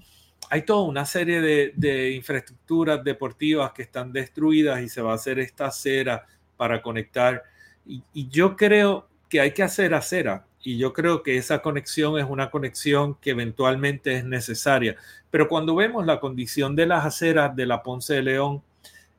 [0.49, 5.39] Hay toda una serie de, infraestructuras deportivas que están destruidas y se va a hacer
[5.39, 6.27] esta acera
[6.57, 7.45] para conectar.
[7.87, 12.27] Y, yo creo que hay que hacer acera y yo creo que esa conexión es
[12.29, 14.97] una conexión que eventualmente es necesaria.
[15.31, 18.63] Pero cuando vemos la condición de las aceras de la Ponce de León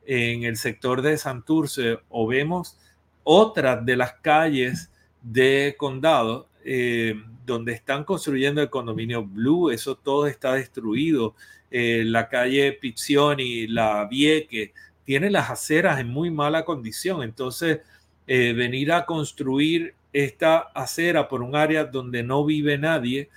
[0.06, 2.78] en el sector de Santurce o vemos
[3.24, 4.90] otras de las calles
[5.22, 7.14] de condado, eh,
[7.46, 11.34] donde están construyendo el condominio Blue, eso todo está destruido.
[11.70, 14.72] Eh, la calle Pizzioni, la Vieque,
[15.04, 17.22] tiene las aceras en muy mala condición.
[17.22, 17.80] Entonces,
[18.26, 23.28] eh, venir a construir esta acera por un área donde no vive nadie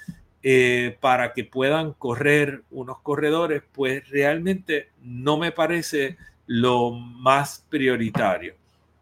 [1.00, 8.56] para que puedan correr unos corredores, pues realmente no me parece lo más prioritario.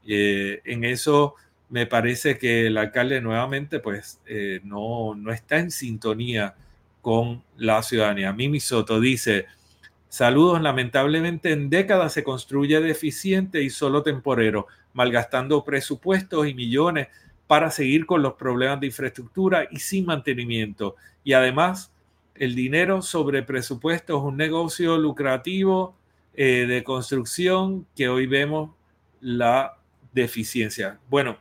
[0.06, 1.36] en eso
[1.70, 6.56] me parece que el alcalde nuevamente pues eh, no, no está en sintonía
[7.02, 8.32] con la ciudadanía.
[8.32, 9.48] Mimi Soto dice,
[10.08, 17.08] saludos, lamentablemente en décadas se construye deficiente y solo temporero, malgastando presupuestos y millones
[17.48, 20.96] para seguir con los problemas de infraestructura y sin mantenimiento.
[21.24, 21.92] Y además,
[22.36, 25.96] el dinero sobre presupuesto es un negocio lucrativo
[26.36, 28.72] eh, de construcción que hoy vemos
[29.22, 29.78] la
[30.14, 31.00] deficiencia.
[31.08, 31.38] Bueno,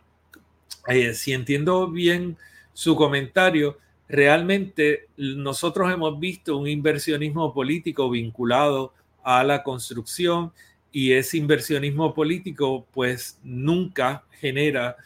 [0.87, 2.37] eh, si entiendo bien
[2.75, 8.93] su comentario, realmente nosotros hemos visto un inversionismo político vinculado
[9.25, 10.53] a la construcción
[10.93, 14.97] y ese inversionismo político pues nunca genera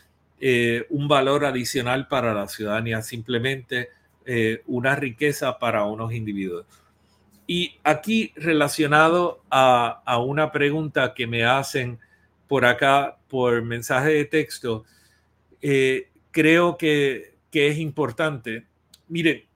[0.40, 3.90] eh, un valor adicional para la ciudadanía, simplemente
[4.66, 6.66] una riqueza para unos individuos.
[7.46, 11.98] Y aquí relacionado a, a una pregunta que me hacen
[12.48, 14.84] por acá por mensaje de texto,
[15.62, 18.66] eh, creo que, es importante.
[19.08, 19.46] Mire,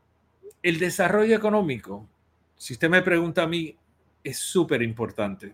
[0.63, 2.09] el desarrollo económico,
[2.57, 3.77] si usted me pregunta a mí,
[4.25, 5.53] es súper importante.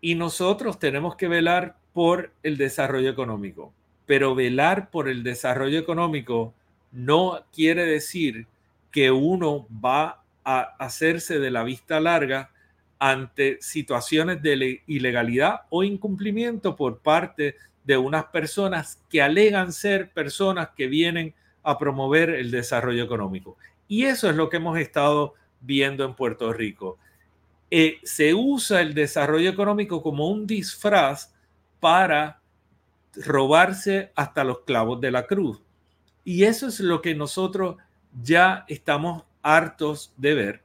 [0.00, 3.72] Y nosotros tenemos que velar por el desarrollo económico.
[4.04, 6.54] Pero velar por el desarrollo económico
[6.90, 8.48] no quiere decir
[8.90, 12.50] que uno va a hacerse de la vista larga
[12.98, 20.70] ante situaciones de ilegalidad o incumplimiento por parte de unas personas que alegan ser personas
[20.74, 23.58] que vienen a promover el desarrollo económico.
[23.88, 26.96] Y eso es lo que hemos estado viendo en Puerto Rico.
[27.70, 31.34] Eh, se usa el desarrollo económico como un disfraz
[31.78, 32.40] para
[33.14, 35.60] robarse hasta los clavos de la cruz.
[36.24, 37.76] Y eso es lo que nosotros
[38.22, 40.62] ya estamos hartos de ver.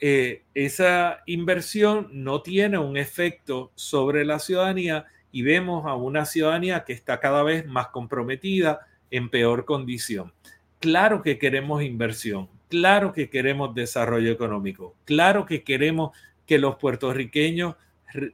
[0.00, 6.84] Eh, esa inversión no tiene un efecto sobre la ciudadanía y vemos a una ciudadanía
[6.84, 10.32] que está cada vez más comprometida, en peor condición.
[10.80, 17.76] Claro que queremos inversión, claro que queremos desarrollo económico, claro que queremos que los puertorriqueños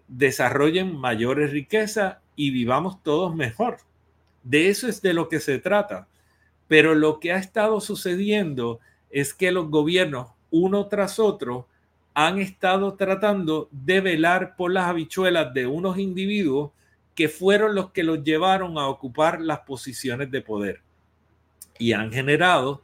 [0.08, 3.78] desarrollen mayores riquezas y vivamos todos mejor.
[4.42, 6.08] De eso es de lo que se trata.
[6.66, 8.80] Pero lo que ha estado sucediendo
[9.10, 11.66] es que los gobiernos, uno tras otro,
[12.14, 16.70] han estado tratando de velar por las habichuelas de unos individuos
[17.14, 20.80] que fueron los que los llevaron a ocupar las posiciones de poder
[21.80, 22.82] y han generado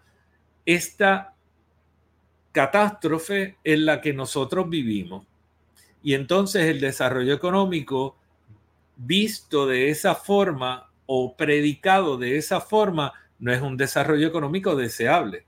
[0.65, 1.35] esta
[2.51, 5.27] catástrofe en la que nosotros vivimos.
[6.03, 8.17] Y entonces el desarrollo económico
[8.97, 15.45] visto de esa forma o predicado de esa forma no es un desarrollo económico deseable.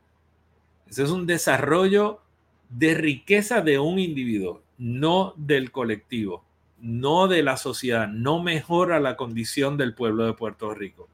[0.89, 2.21] Ese es un desarrollo
[2.69, 6.49] de riqueza de un individuo, no del colectivo
[6.81, 11.09] no de la sociedad, no mejora la condición del pueblo de Puerto Rico.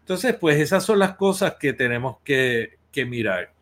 [0.00, 3.52] Entonces, pues esas son las cosas que tenemos que, mirar.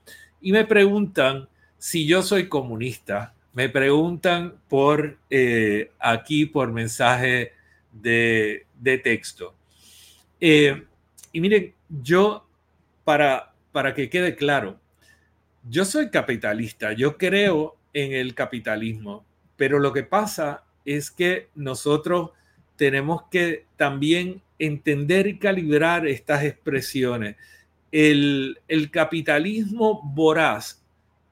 [0.41, 1.49] Y me preguntan
[1.79, 5.19] si yo soy comunista Me preguntan por
[5.99, 7.53] aquí, por mensaje
[7.93, 8.67] de,
[9.03, 9.55] texto.
[10.41, 12.47] y miren, yo,
[13.05, 14.79] para, para que quede claro,
[15.69, 19.25] yo soy capitalista, yo creo en el capitalismo,
[19.57, 22.31] pero lo que pasa es que nosotros
[22.77, 27.37] tenemos que también entender y calibrar estas expresiones.
[27.93, 28.57] El,
[28.91, 30.83] capitalismo voraz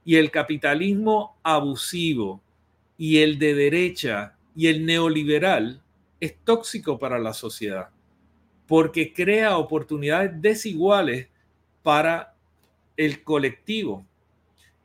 [0.05, 2.41] y el capitalismo abusivo
[2.97, 5.81] y el de derecha y el neoliberal
[6.21, 7.91] es tóxico para la sociedad
[8.69, 11.29] porque crea oportunidades desiguales
[11.83, 12.35] para
[12.99, 14.05] el colectivo.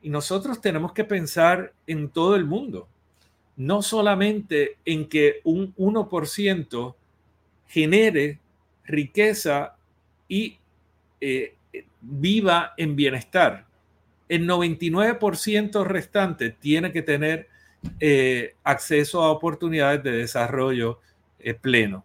[0.04, 2.86] Y nosotros tenemos que pensar en todo el mundo,
[3.56, 6.94] no solamente en que un 1%
[7.66, 8.38] genere
[8.84, 9.76] riqueza
[10.28, 10.58] y
[11.22, 11.54] eh,
[12.02, 13.64] viva en bienestar.
[14.28, 17.48] El 99% restante tiene que tener
[17.98, 21.00] eh, acceso a oportunidades de desarrollo
[21.38, 22.04] eh, pleno.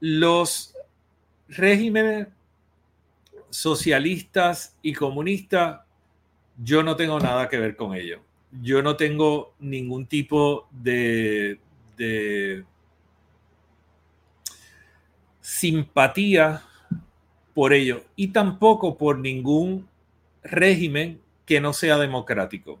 [0.00, 0.74] los
[1.48, 2.28] regímenes
[3.54, 5.82] socialistas y comunistas,
[6.60, 8.20] yo no tengo nada que ver con ello.
[8.60, 11.60] Yo no tengo ningún tipo de,
[15.40, 16.62] simpatía
[17.54, 19.88] por ello y tampoco por ningún
[20.42, 22.80] régimen que no sea democrático.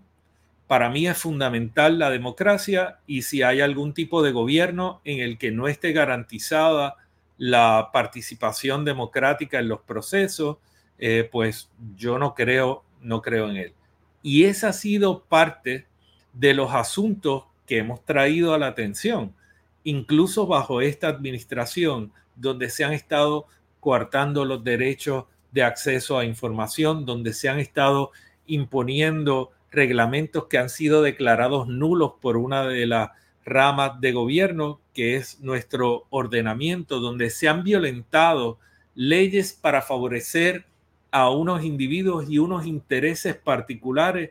[0.66, 5.38] Para mí es fundamental la democracia y si hay algún tipo de gobierno en el
[5.38, 6.96] que no esté garantizada
[7.44, 10.56] la participación democrática en los procesos,
[10.98, 13.74] eh, pues yo no creo, no creo en él.
[14.22, 15.86] Y esa ha sido parte
[16.32, 19.34] de los asuntos que hemos traído a la atención,
[19.82, 23.44] incluso bajo esta administración, donde se han estado
[23.78, 28.10] coartando los derechos de acceso a información, donde se han estado
[28.46, 33.10] imponiendo reglamentos que han sido declarados nulos por una de las
[33.44, 38.58] ramas de gobierno, que es nuestro ordenamiento, donde se han violentado
[38.94, 40.64] leyes para favorecer
[41.10, 44.30] a unos individuos y unos intereses particulares,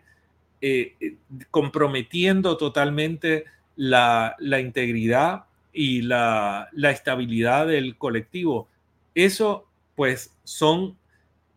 [0.61, 1.15] eh, eh,
[1.51, 3.45] comprometiendo totalmente
[3.75, 8.67] la, integridad y la, la, estabilidad del colectivo.
[9.15, 10.97] Eso, pues, son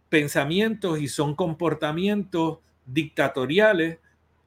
[0.08, 3.98] pensamientos y son comportamientos dictatoriales,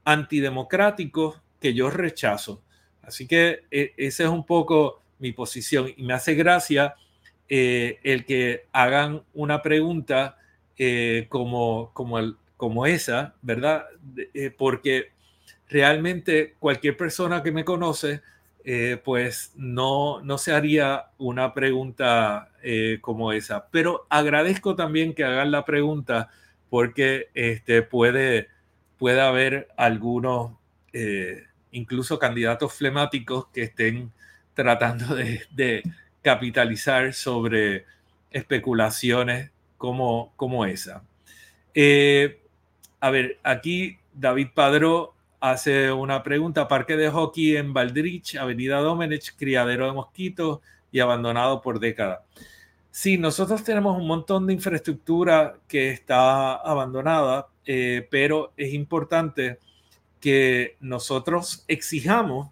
[0.04, 2.62] antidemocráticos, que yo rechazo.
[3.10, 6.94] Así que e, esa es un poco mi posición y me hace gracia
[7.48, 10.38] eh, el que hagan una pregunta
[10.78, 13.86] eh, como, como, el, como esa, ¿verdad?
[14.32, 15.10] Eh, porque
[15.68, 18.22] realmente cualquier persona que me conoce,
[19.04, 22.50] pues no, no se haría una pregunta
[23.00, 23.66] como esa.
[23.72, 26.30] Pero agradezco también que hagan la pregunta
[26.68, 28.48] porque este, puede,
[28.96, 30.52] puede haber algunos
[31.72, 34.12] incluso candidatos flemáticos que estén
[34.54, 35.82] tratando de,
[36.22, 37.86] capitalizar sobre
[38.30, 41.02] especulaciones como, como esa.
[41.74, 42.42] Eh,
[43.00, 46.68] a ver, aquí David Padró hace una pregunta.
[46.68, 50.60] Parque de hockey en Valdrich, Avenida Domenech, criadero de mosquitos
[50.92, 52.20] y abandonado por décadas.
[52.90, 59.58] Sí, nosotros tenemos un montón de infraestructura que está abandonada, eh, pero es importante
[60.20, 62.50] que nosotros exijamos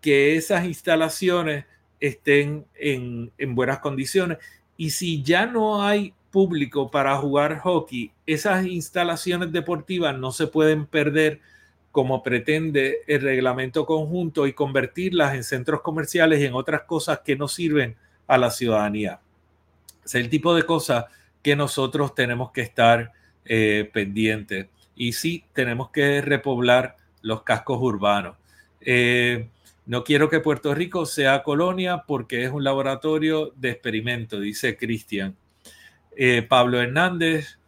[0.00, 1.64] que esas instalaciones
[2.00, 4.38] estén en, buenas condiciones.
[4.76, 10.86] Y si ya no hay público para jugar hockey, esas instalaciones deportivas no se pueden
[10.86, 11.40] perder
[11.92, 17.36] como pretende el reglamento conjunto y convertirlas en centros comerciales y en otras cosas que
[17.36, 17.96] no sirven
[18.26, 19.20] a la ciudadanía.
[20.04, 21.06] Es el tipo de cosas
[21.42, 23.12] que nosotros tenemos que estar
[23.46, 24.66] eh, pendientes
[24.96, 28.36] y sí tenemos que repoblar los cascos urbanos.
[28.80, 29.48] Eh,
[29.84, 35.36] no quiero que Puerto Rico sea colonia porque es un laboratorio de experimento, dice Cristian.
[36.16, 37.58] Eh, Pablo Hernández,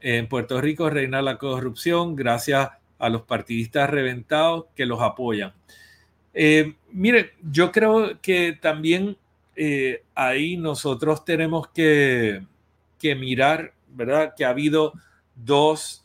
[0.00, 5.52] en Puerto Rico reina la corrupción gracias a los partidistas reventados que los apoyan.
[6.34, 9.16] Eh, mire, yo creo que también
[10.14, 12.42] ahí nosotros tenemos que,
[12.98, 14.34] que mirar, ¿verdad?
[14.34, 14.94] Que ha habido
[15.36, 16.01] dos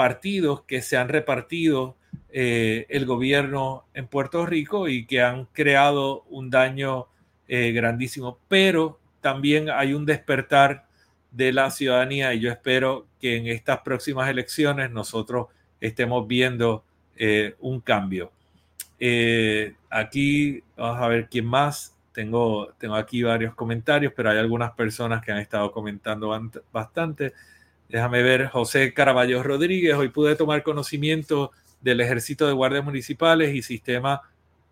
[0.00, 1.94] partidos que se han repartido
[2.30, 7.08] eh, el gobierno en Puerto Rico y que han creado un daño
[7.48, 8.38] eh, grandísimo.
[8.48, 10.86] Pero también hay un despertar
[11.30, 15.48] de la ciudadanía y yo espero que en estas próximas elecciones nosotros
[15.82, 16.82] estemos viendo
[17.18, 18.32] eh, un cambio.
[19.90, 21.94] aquí vamos a ver quién más.
[22.14, 26.30] Tengo, tengo aquí varios comentarios, pero hay algunas personas que han estado comentando
[26.72, 27.34] bastante.
[27.90, 33.62] Déjame ver, José Caraballo Rodríguez, hoy pude tomar conocimiento del ejército de guardias municipales y
[33.62, 34.22] sistema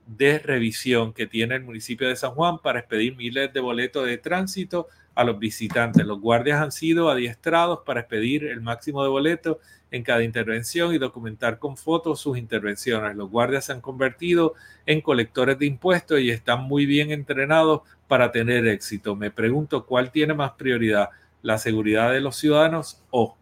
[0.06, 4.18] de revisión que tiene el municipio de San Juan para expedir miles de boletos de
[4.18, 6.06] tránsito a los visitantes.
[6.06, 9.56] Los guardias han sido adiestrados para expedir el máximo de boletos
[9.90, 13.16] en cada intervención y documentar con fotos sus intervenciones.
[13.16, 14.54] Los guardias se han convertido
[14.86, 19.16] en colectores de impuestos y están muy bien entrenados para tener éxito.
[19.16, 21.08] Me pregunto cuál tiene más prioridad,
[21.42, 23.36] la seguridad de los ciudadanos o...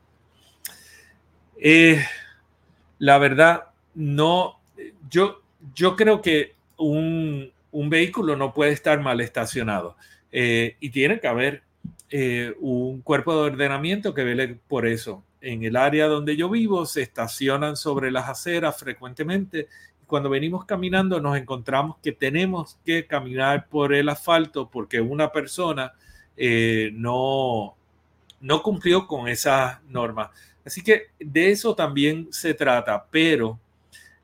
[1.59, 2.05] Eh,
[2.99, 4.59] la verdad, no,
[5.09, 5.40] yo,
[5.74, 9.97] yo creo que un, vehículo no puede estar mal estacionado
[10.32, 11.62] eh, y tiene que haber
[12.11, 15.22] eh, un cuerpo de ordenamiento que vele por eso.
[15.40, 19.68] En el área donde yo vivo se estacionan sobre las aceras frecuentemente.
[20.07, 25.92] Cuando venimos caminando nos encontramos que tenemos que caminar por el asfalto porque una persona
[26.36, 27.76] eh, no,
[28.41, 30.30] no cumplió con esas normas.
[30.64, 33.59] Así que de eso también se trata, pero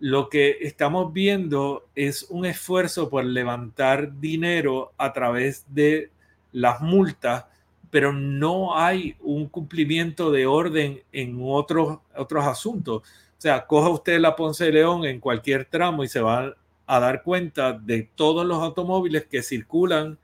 [0.00, 6.10] lo que estamos viendo es un esfuerzo por levantar dinero a través de
[6.50, 7.44] las multas,
[7.90, 13.02] pero no hay un cumplimiento de orden en otros, otros asuntos.
[13.02, 16.56] O sea, coja usted la Ponce de León en cualquier tramo y se va
[16.86, 20.18] a dar cuenta de todos los automóviles que circulan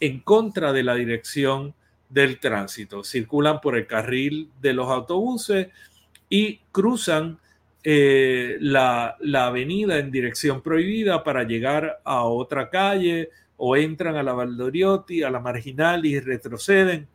[0.00, 1.74] en contra de la dirección
[2.12, 3.02] del tránsito.
[3.02, 5.68] Circulan por el carril de los autobuses
[6.28, 7.38] y cruzan
[7.82, 14.34] eh, la, avenida en dirección prohibida para llegar a otra calle o entran a la
[14.34, 17.08] Valdoriotti, a la Marginal y retroceden.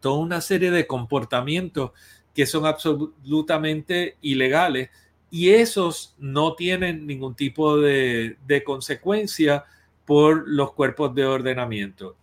[0.00, 1.92] Toda una serie de comportamientos
[2.34, 4.90] que son absolutamente ilegales
[5.30, 9.64] y esos no tienen ningún tipo de, consecuencia
[10.04, 12.16] por los cuerpos de ordenamiento.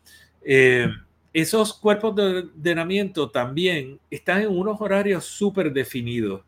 [0.44, 0.88] Eh,
[1.42, 6.42] esos cuerpos de ordenamiento también están en unos horarios súper definidos.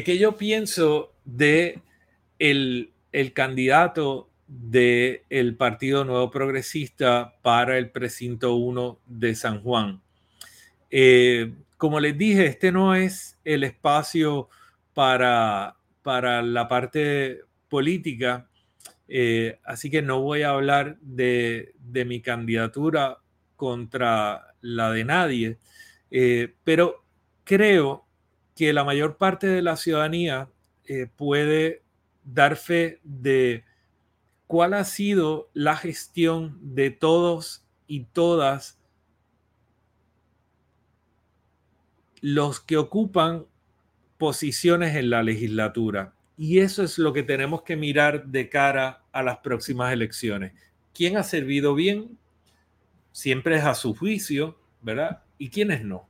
[0.01, 1.81] que, yo pienso de
[2.39, 2.93] el,
[3.35, 10.01] candidato del el Partido Nuevo Progresista para el precinto 1 de San Juan.
[10.91, 14.49] Eh, como les dije, este no es el espacio
[14.95, 18.49] para, para la parte política
[19.15, 21.75] eh, así que no voy a hablar de,
[22.07, 23.19] mi candidatura
[23.57, 25.59] contra la de nadie,
[26.11, 27.05] eh, pero
[27.45, 28.07] creo
[28.57, 30.49] que la mayor parte de la ciudadanía
[30.87, 31.83] eh, puede
[32.25, 33.65] dar fe de
[34.47, 38.79] cuál ha sido la gestión de todos y todas
[42.23, 43.45] los que ocupan
[44.17, 46.15] posiciones en la legislatura.
[46.39, 50.53] Y eso es lo que tenemos que mirar de cara a las próximas elecciones.
[50.95, 52.19] ¿Quién ha servido bien?
[53.13, 55.23] Siempre es a su juicio, ¿verdad?
[55.39, 56.09] ¿Y quiénes no?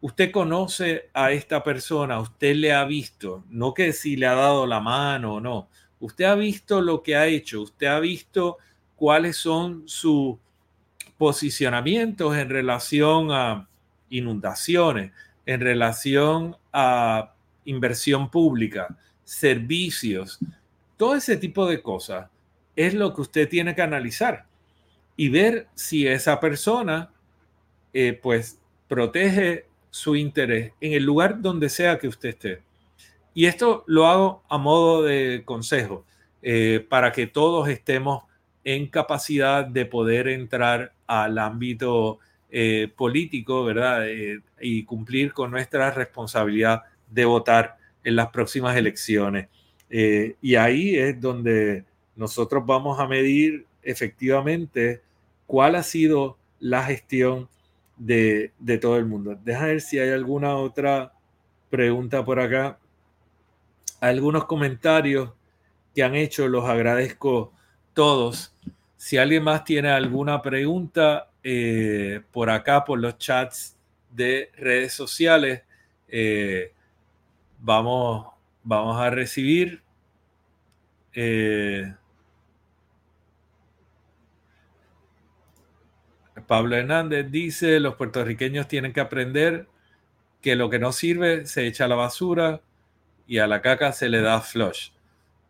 [0.00, 4.66] Usted conoce a esta persona, usted le ha visto, no que si le ha dado
[4.66, 5.68] la mano o no,
[6.00, 8.58] usted ha visto lo que ha hecho, usted ha visto
[8.96, 10.36] cuáles son sus
[11.16, 13.68] posicionamientos en relación a
[14.10, 15.12] inundaciones,
[15.46, 20.38] en relación a inversión pública, servicios,
[21.04, 22.30] todo ese tipo de cosas
[22.74, 24.46] es lo que usted tiene que analizar
[25.18, 27.10] y ver si esa persona
[27.92, 32.62] eh, pues protege su interés en el lugar donde sea que usted esté.
[33.34, 36.06] Y esto lo hago a modo de consejo
[36.40, 38.22] eh, para que todos estemos
[38.64, 42.18] en capacidad de poder entrar al ámbito
[42.50, 44.06] eh, político, ¿verdad?
[44.58, 49.48] y cumplir con nuestra responsabilidad de votar en las próximas elecciones.
[49.96, 51.84] Eh, y ahí es donde
[52.16, 55.02] nosotros vamos a medir efectivamente
[55.46, 57.48] cuál ha sido la gestión
[57.96, 59.38] de, de todo el mundo.
[59.44, 61.12] Deja ver si hay alguna otra
[61.70, 62.76] pregunta por acá.
[64.00, 65.30] Algunos comentarios
[65.94, 67.52] que han hecho, los agradezco
[67.92, 68.52] todos.
[68.96, 73.76] Si alguien más tiene alguna pregunta eh, por acá, por los chats
[74.10, 75.62] de redes sociales,
[76.08, 76.72] eh,
[77.60, 78.26] vamos,
[78.64, 79.83] vamos a recibir.
[81.14, 81.94] Eh,
[86.46, 89.68] Pablo Hernández dice, los puertorriqueños tienen que aprender
[90.42, 92.60] que lo que no sirve se echa a la basura
[93.26, 94.90] y a la caca se le da flush.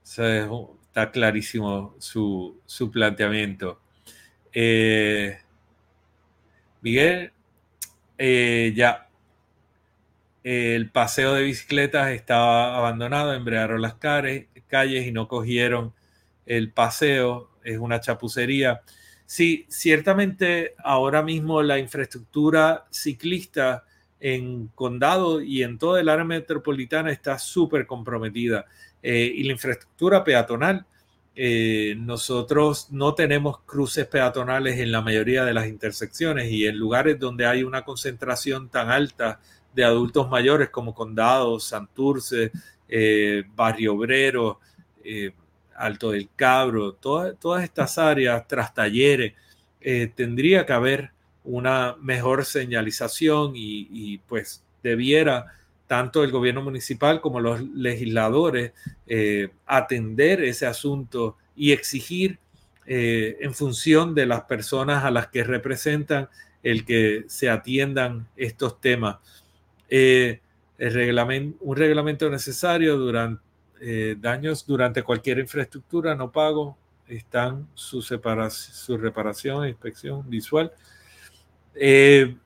[0.04, 2.62] está clarísimo su,
[2.92, 3.80] planteamiento.
[4.52, 5.38] Eh,
[6.82, 7.32] Miguel,
[8.18, 9.08] eh, ya.
[10.44, 13.94] El paseo de bicicletas estaba abandonado, embrearon las
[14.74, 15.92] calles y no cogieron
[16.46, 17.50] el paseo.
[17.62, 18.80] Es una chapucería.
[19.24, 23.84] Sí, ciertamente ahora mismo la infraestructura ciclista
[24.18, 28.64] en condado y en toda el área metropolitana está súper comprometida.
[29.00, 30.86] Eh, y la infraestructura peatonal,
[31.36, 37.20] eh, nosotros no tenemos cruces peatonales en la mayoría de las intersecciones y en lugares
[37.20, 39.38] donde hay una concentración tan alta
[39.74, 42.52] de adultos mayores como Condado, Santurce,
[42.88, 44.60] eh, Barrio Obrero,
[45.76, 49.34] Alto del Cabro, todas estas áreas, tras talleres,
[50.14, 51.10] tendría que haber
[51.44, 55.46] una mejor señalización y, pues debiera
[55.86, 58.72] tanto el gobierno municipal como los legisladores
[59.06, 62.38] eh, atender ese asunto y exigir
[62.86, 66.28] eh, en función de las personas a las que representan
[66.62, 69.16] el que se atiendan estos temas.
[69.88, 70.40] Eh,
[70.78, 73.42] el un reglamento necesario durante
[74.16, 76.76] daños durante cualquier infraestructura no pago
[77.06, 80.72] están su, separación, su reparación inspección visual.
[81.74, 82.36] Eh,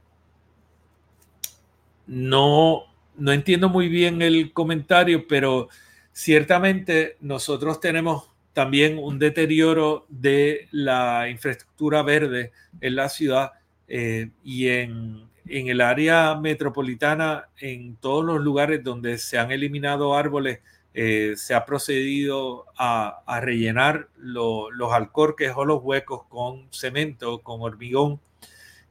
[2.06, 2.84] no,
[3.16, 5.68] no entiendo muy bien el comentario, pero
[6.12, 13.52] ciertamente nosotros tenemos también un deterioro de la infraestructura verde en la ciudad
[13.86, 20.60] eh, y en, el área metropolitana, en todos los lugares donde se han eliminado árboles,
[20.94, 28.20] eh, se ha procedido a, rellenar los alcorques o los huecos con cemento, con hormigón,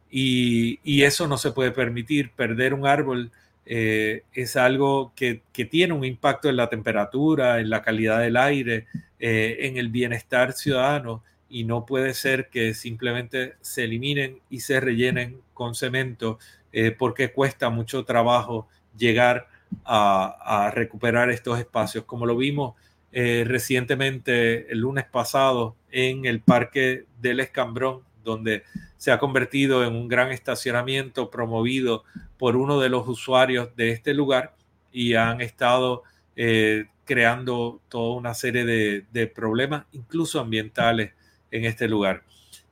[0.10, 2.32] y, eso no se puede permitir.
[2.32, 3.32] Perder un árbol
[3.66, 8.88] eh, es algo que, tiene un impacto en la temperatura, en la calidad del aire,
[9.20, 14.80] eh, en el bienestar ciudadano y no puede ser que simplemente se eliminen y se
[14.80, 16.39] rellenen con cemento
[16.72, 18.68] eh, porque cuesta mucho trabajo
[18.98, 19.48] llegar
[19.84, 22.76] a, recuperar estos espacios, como lo vimos
[23.12, 28.64] recientemente el lunes pasado en el Parque del Escambrón, donde
[28.98, 32.04] se ha convertido en un gran estacionamiento promovido
[32.38, 34.56] por uno de los usuarios de este lugar
[34.91, 36.04] y han estado
[36.36, 41.14] eh, creando toda una serie de, problemas, incluso ambientales,
[41.52, 42.24] en este lugar.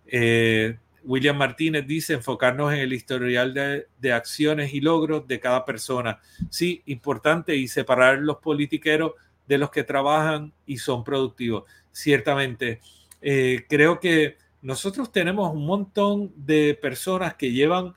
[0.08, 6.20] Eh, William Martínez dice enfocarnos en el historial de, acciones y logros de cada persona.
[6.50, 9.14] Sí, importante y separar los politiqueros
[9.48, 11.66] de los que trabajan y son productivos.
[11.92, 12.80] Ciertamente,
[13.22, 17.94] eh, creo que nosotros tenemos un montón de personas que llevan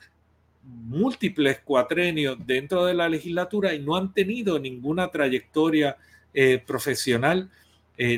[0.62, 5.96] múltiples cuatrenios dentro de la legislatura y no han tenido ninguna trayectoria
[6.34, 7.50] eh, profesional,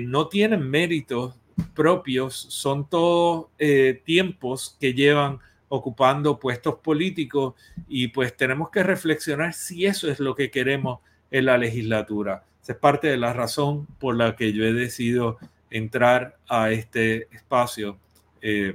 [0.03, 1.40] no tienen méritos
[1.75, 5.39] propios, son todos eh, tiempos que llevan
[5.69, 7.55] ocupando puestos políticos
[7.89, 11.01] y pues tenemos que reflexionar si eso es lo que queremos
[11.31, 12.45] en la legislatura.
[12.63, 15.39] Esa es parte de la razón por la que yo he decidido
[15.71, 17.99] entrar a este espacio
[18.43, 18.75] eh,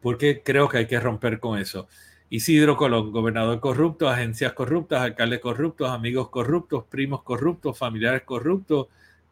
[0.00, 1.88] porque creo que hay que romper con eso.
[2.30, 8.88] Isidro Colón, gobernador corrupto, agencias corruptas, alcaldes corruptos, amigos corruptos, primos corruptos, familiares corruptos,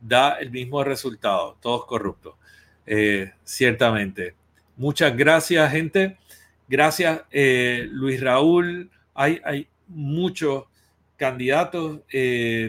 [0.07, 2.35] da el mismo resultado, todos corruptos.
[2.87, 4.35] Eh, ciertamente.
[4.77, 6.19] Muchas gracias, gente.
[6.69, 8.91] Gracias, eh, Luis Raúl.
[9.15, 10.65] Hay, hay muchos
[11.17, 12.01] candidatos,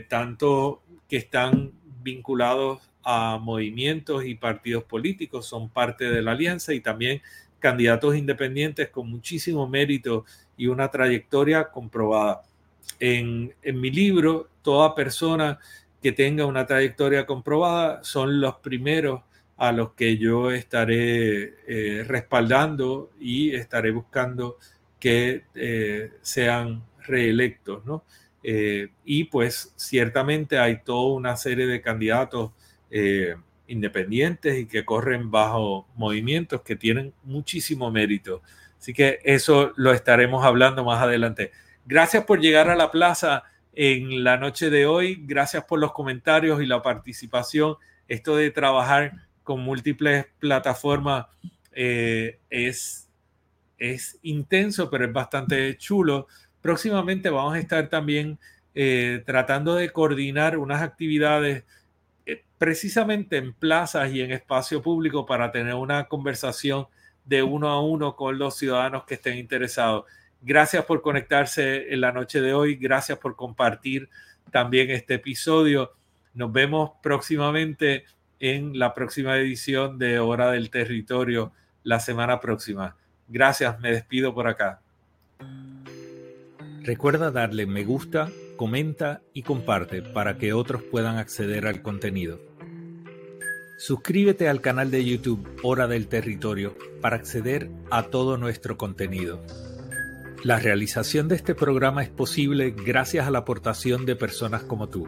[0.07, 2.79] tanto que están vinculados
[3.09, 7.21] a movimientos y partidos políticos, son parte de la alianza y también
[7.59, 10.25] candidatos independientes con muchísimo mérito
[10.57, 12.41] y una trayectoria comprobada.
[12.99, 15.59] En, mi libro, toda persona
[16.01, 19.21] que tenga una trayectoria comprobada son los primeros
[19.57, 24.57] a los que yo estaré eh, respaldando y estaré buscando
[24.99, 28.03] que eh, sean reelectos, ¿no?
[28.43, 32.51] Eh, y pues ciertamente hay toda una serie de candidatos
[33.67, 38.41] independientes y que corren bajo movimientos que tienen muchísimo mérito.
[38.79, 41.51] Así que eso lo estaremos hablando más adelante.
[41.85, 43.43] Gracias por llegar a la plaza
[43.80, 45.21] en la noche de hoy.
[45.23, 47.75] Gracias por los comentarios y la participación.
[48.07, 51.28] Esto de trabajar con múltiples plataformas
[51.73, 53.07] eh, es,
[53.78, 56.28] es intenso, pero es bastante chulo.
[56.59, 58.39] Próximamente vamos a estar también
[58.73, 61.63] eh, tratando de coordinar unas actividades
[62.25, 66.88] eh, precisamente en plazas y en espacio público para tener una conversación
[67.25, 70.05] de uno a uno con los ciudadanos que estén interesados.
[70.41, 72.75] Gracias por conectarse en la noche de hoy.
[72.75, 74.09] Gracias por compartir
[74.51, 75.91] también este episodio.
[76.33, 78.05] Nos vemos próximamente
[78.39, 81.51] en la próxima edición de Hora del Territorio
[81.83, 82.95] la semana próxima.
[83.27, 84.81] Gracias, me despido por acá.
[86.83, 92.39] Recuerda darle me gusta, comenta y comparte para que otros puedan acceder al contenido.
[93.77, 99.43] Suscríbete al canal de YouTube Hora del Territorio para acceder a todo nuestro contenido.
[100.43, 105.07] La realización de este programa es posible gracias a la aportación de personas como tú.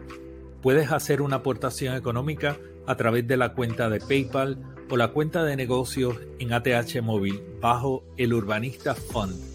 [0.61, 2.57] Puedes hacer una aportación económica
[2.87, 4.57] a través de la cuenta de PayPal
[4.89, 9.48] o la cuenta de negocios en ATH Móvil bajo el Urbanista Fund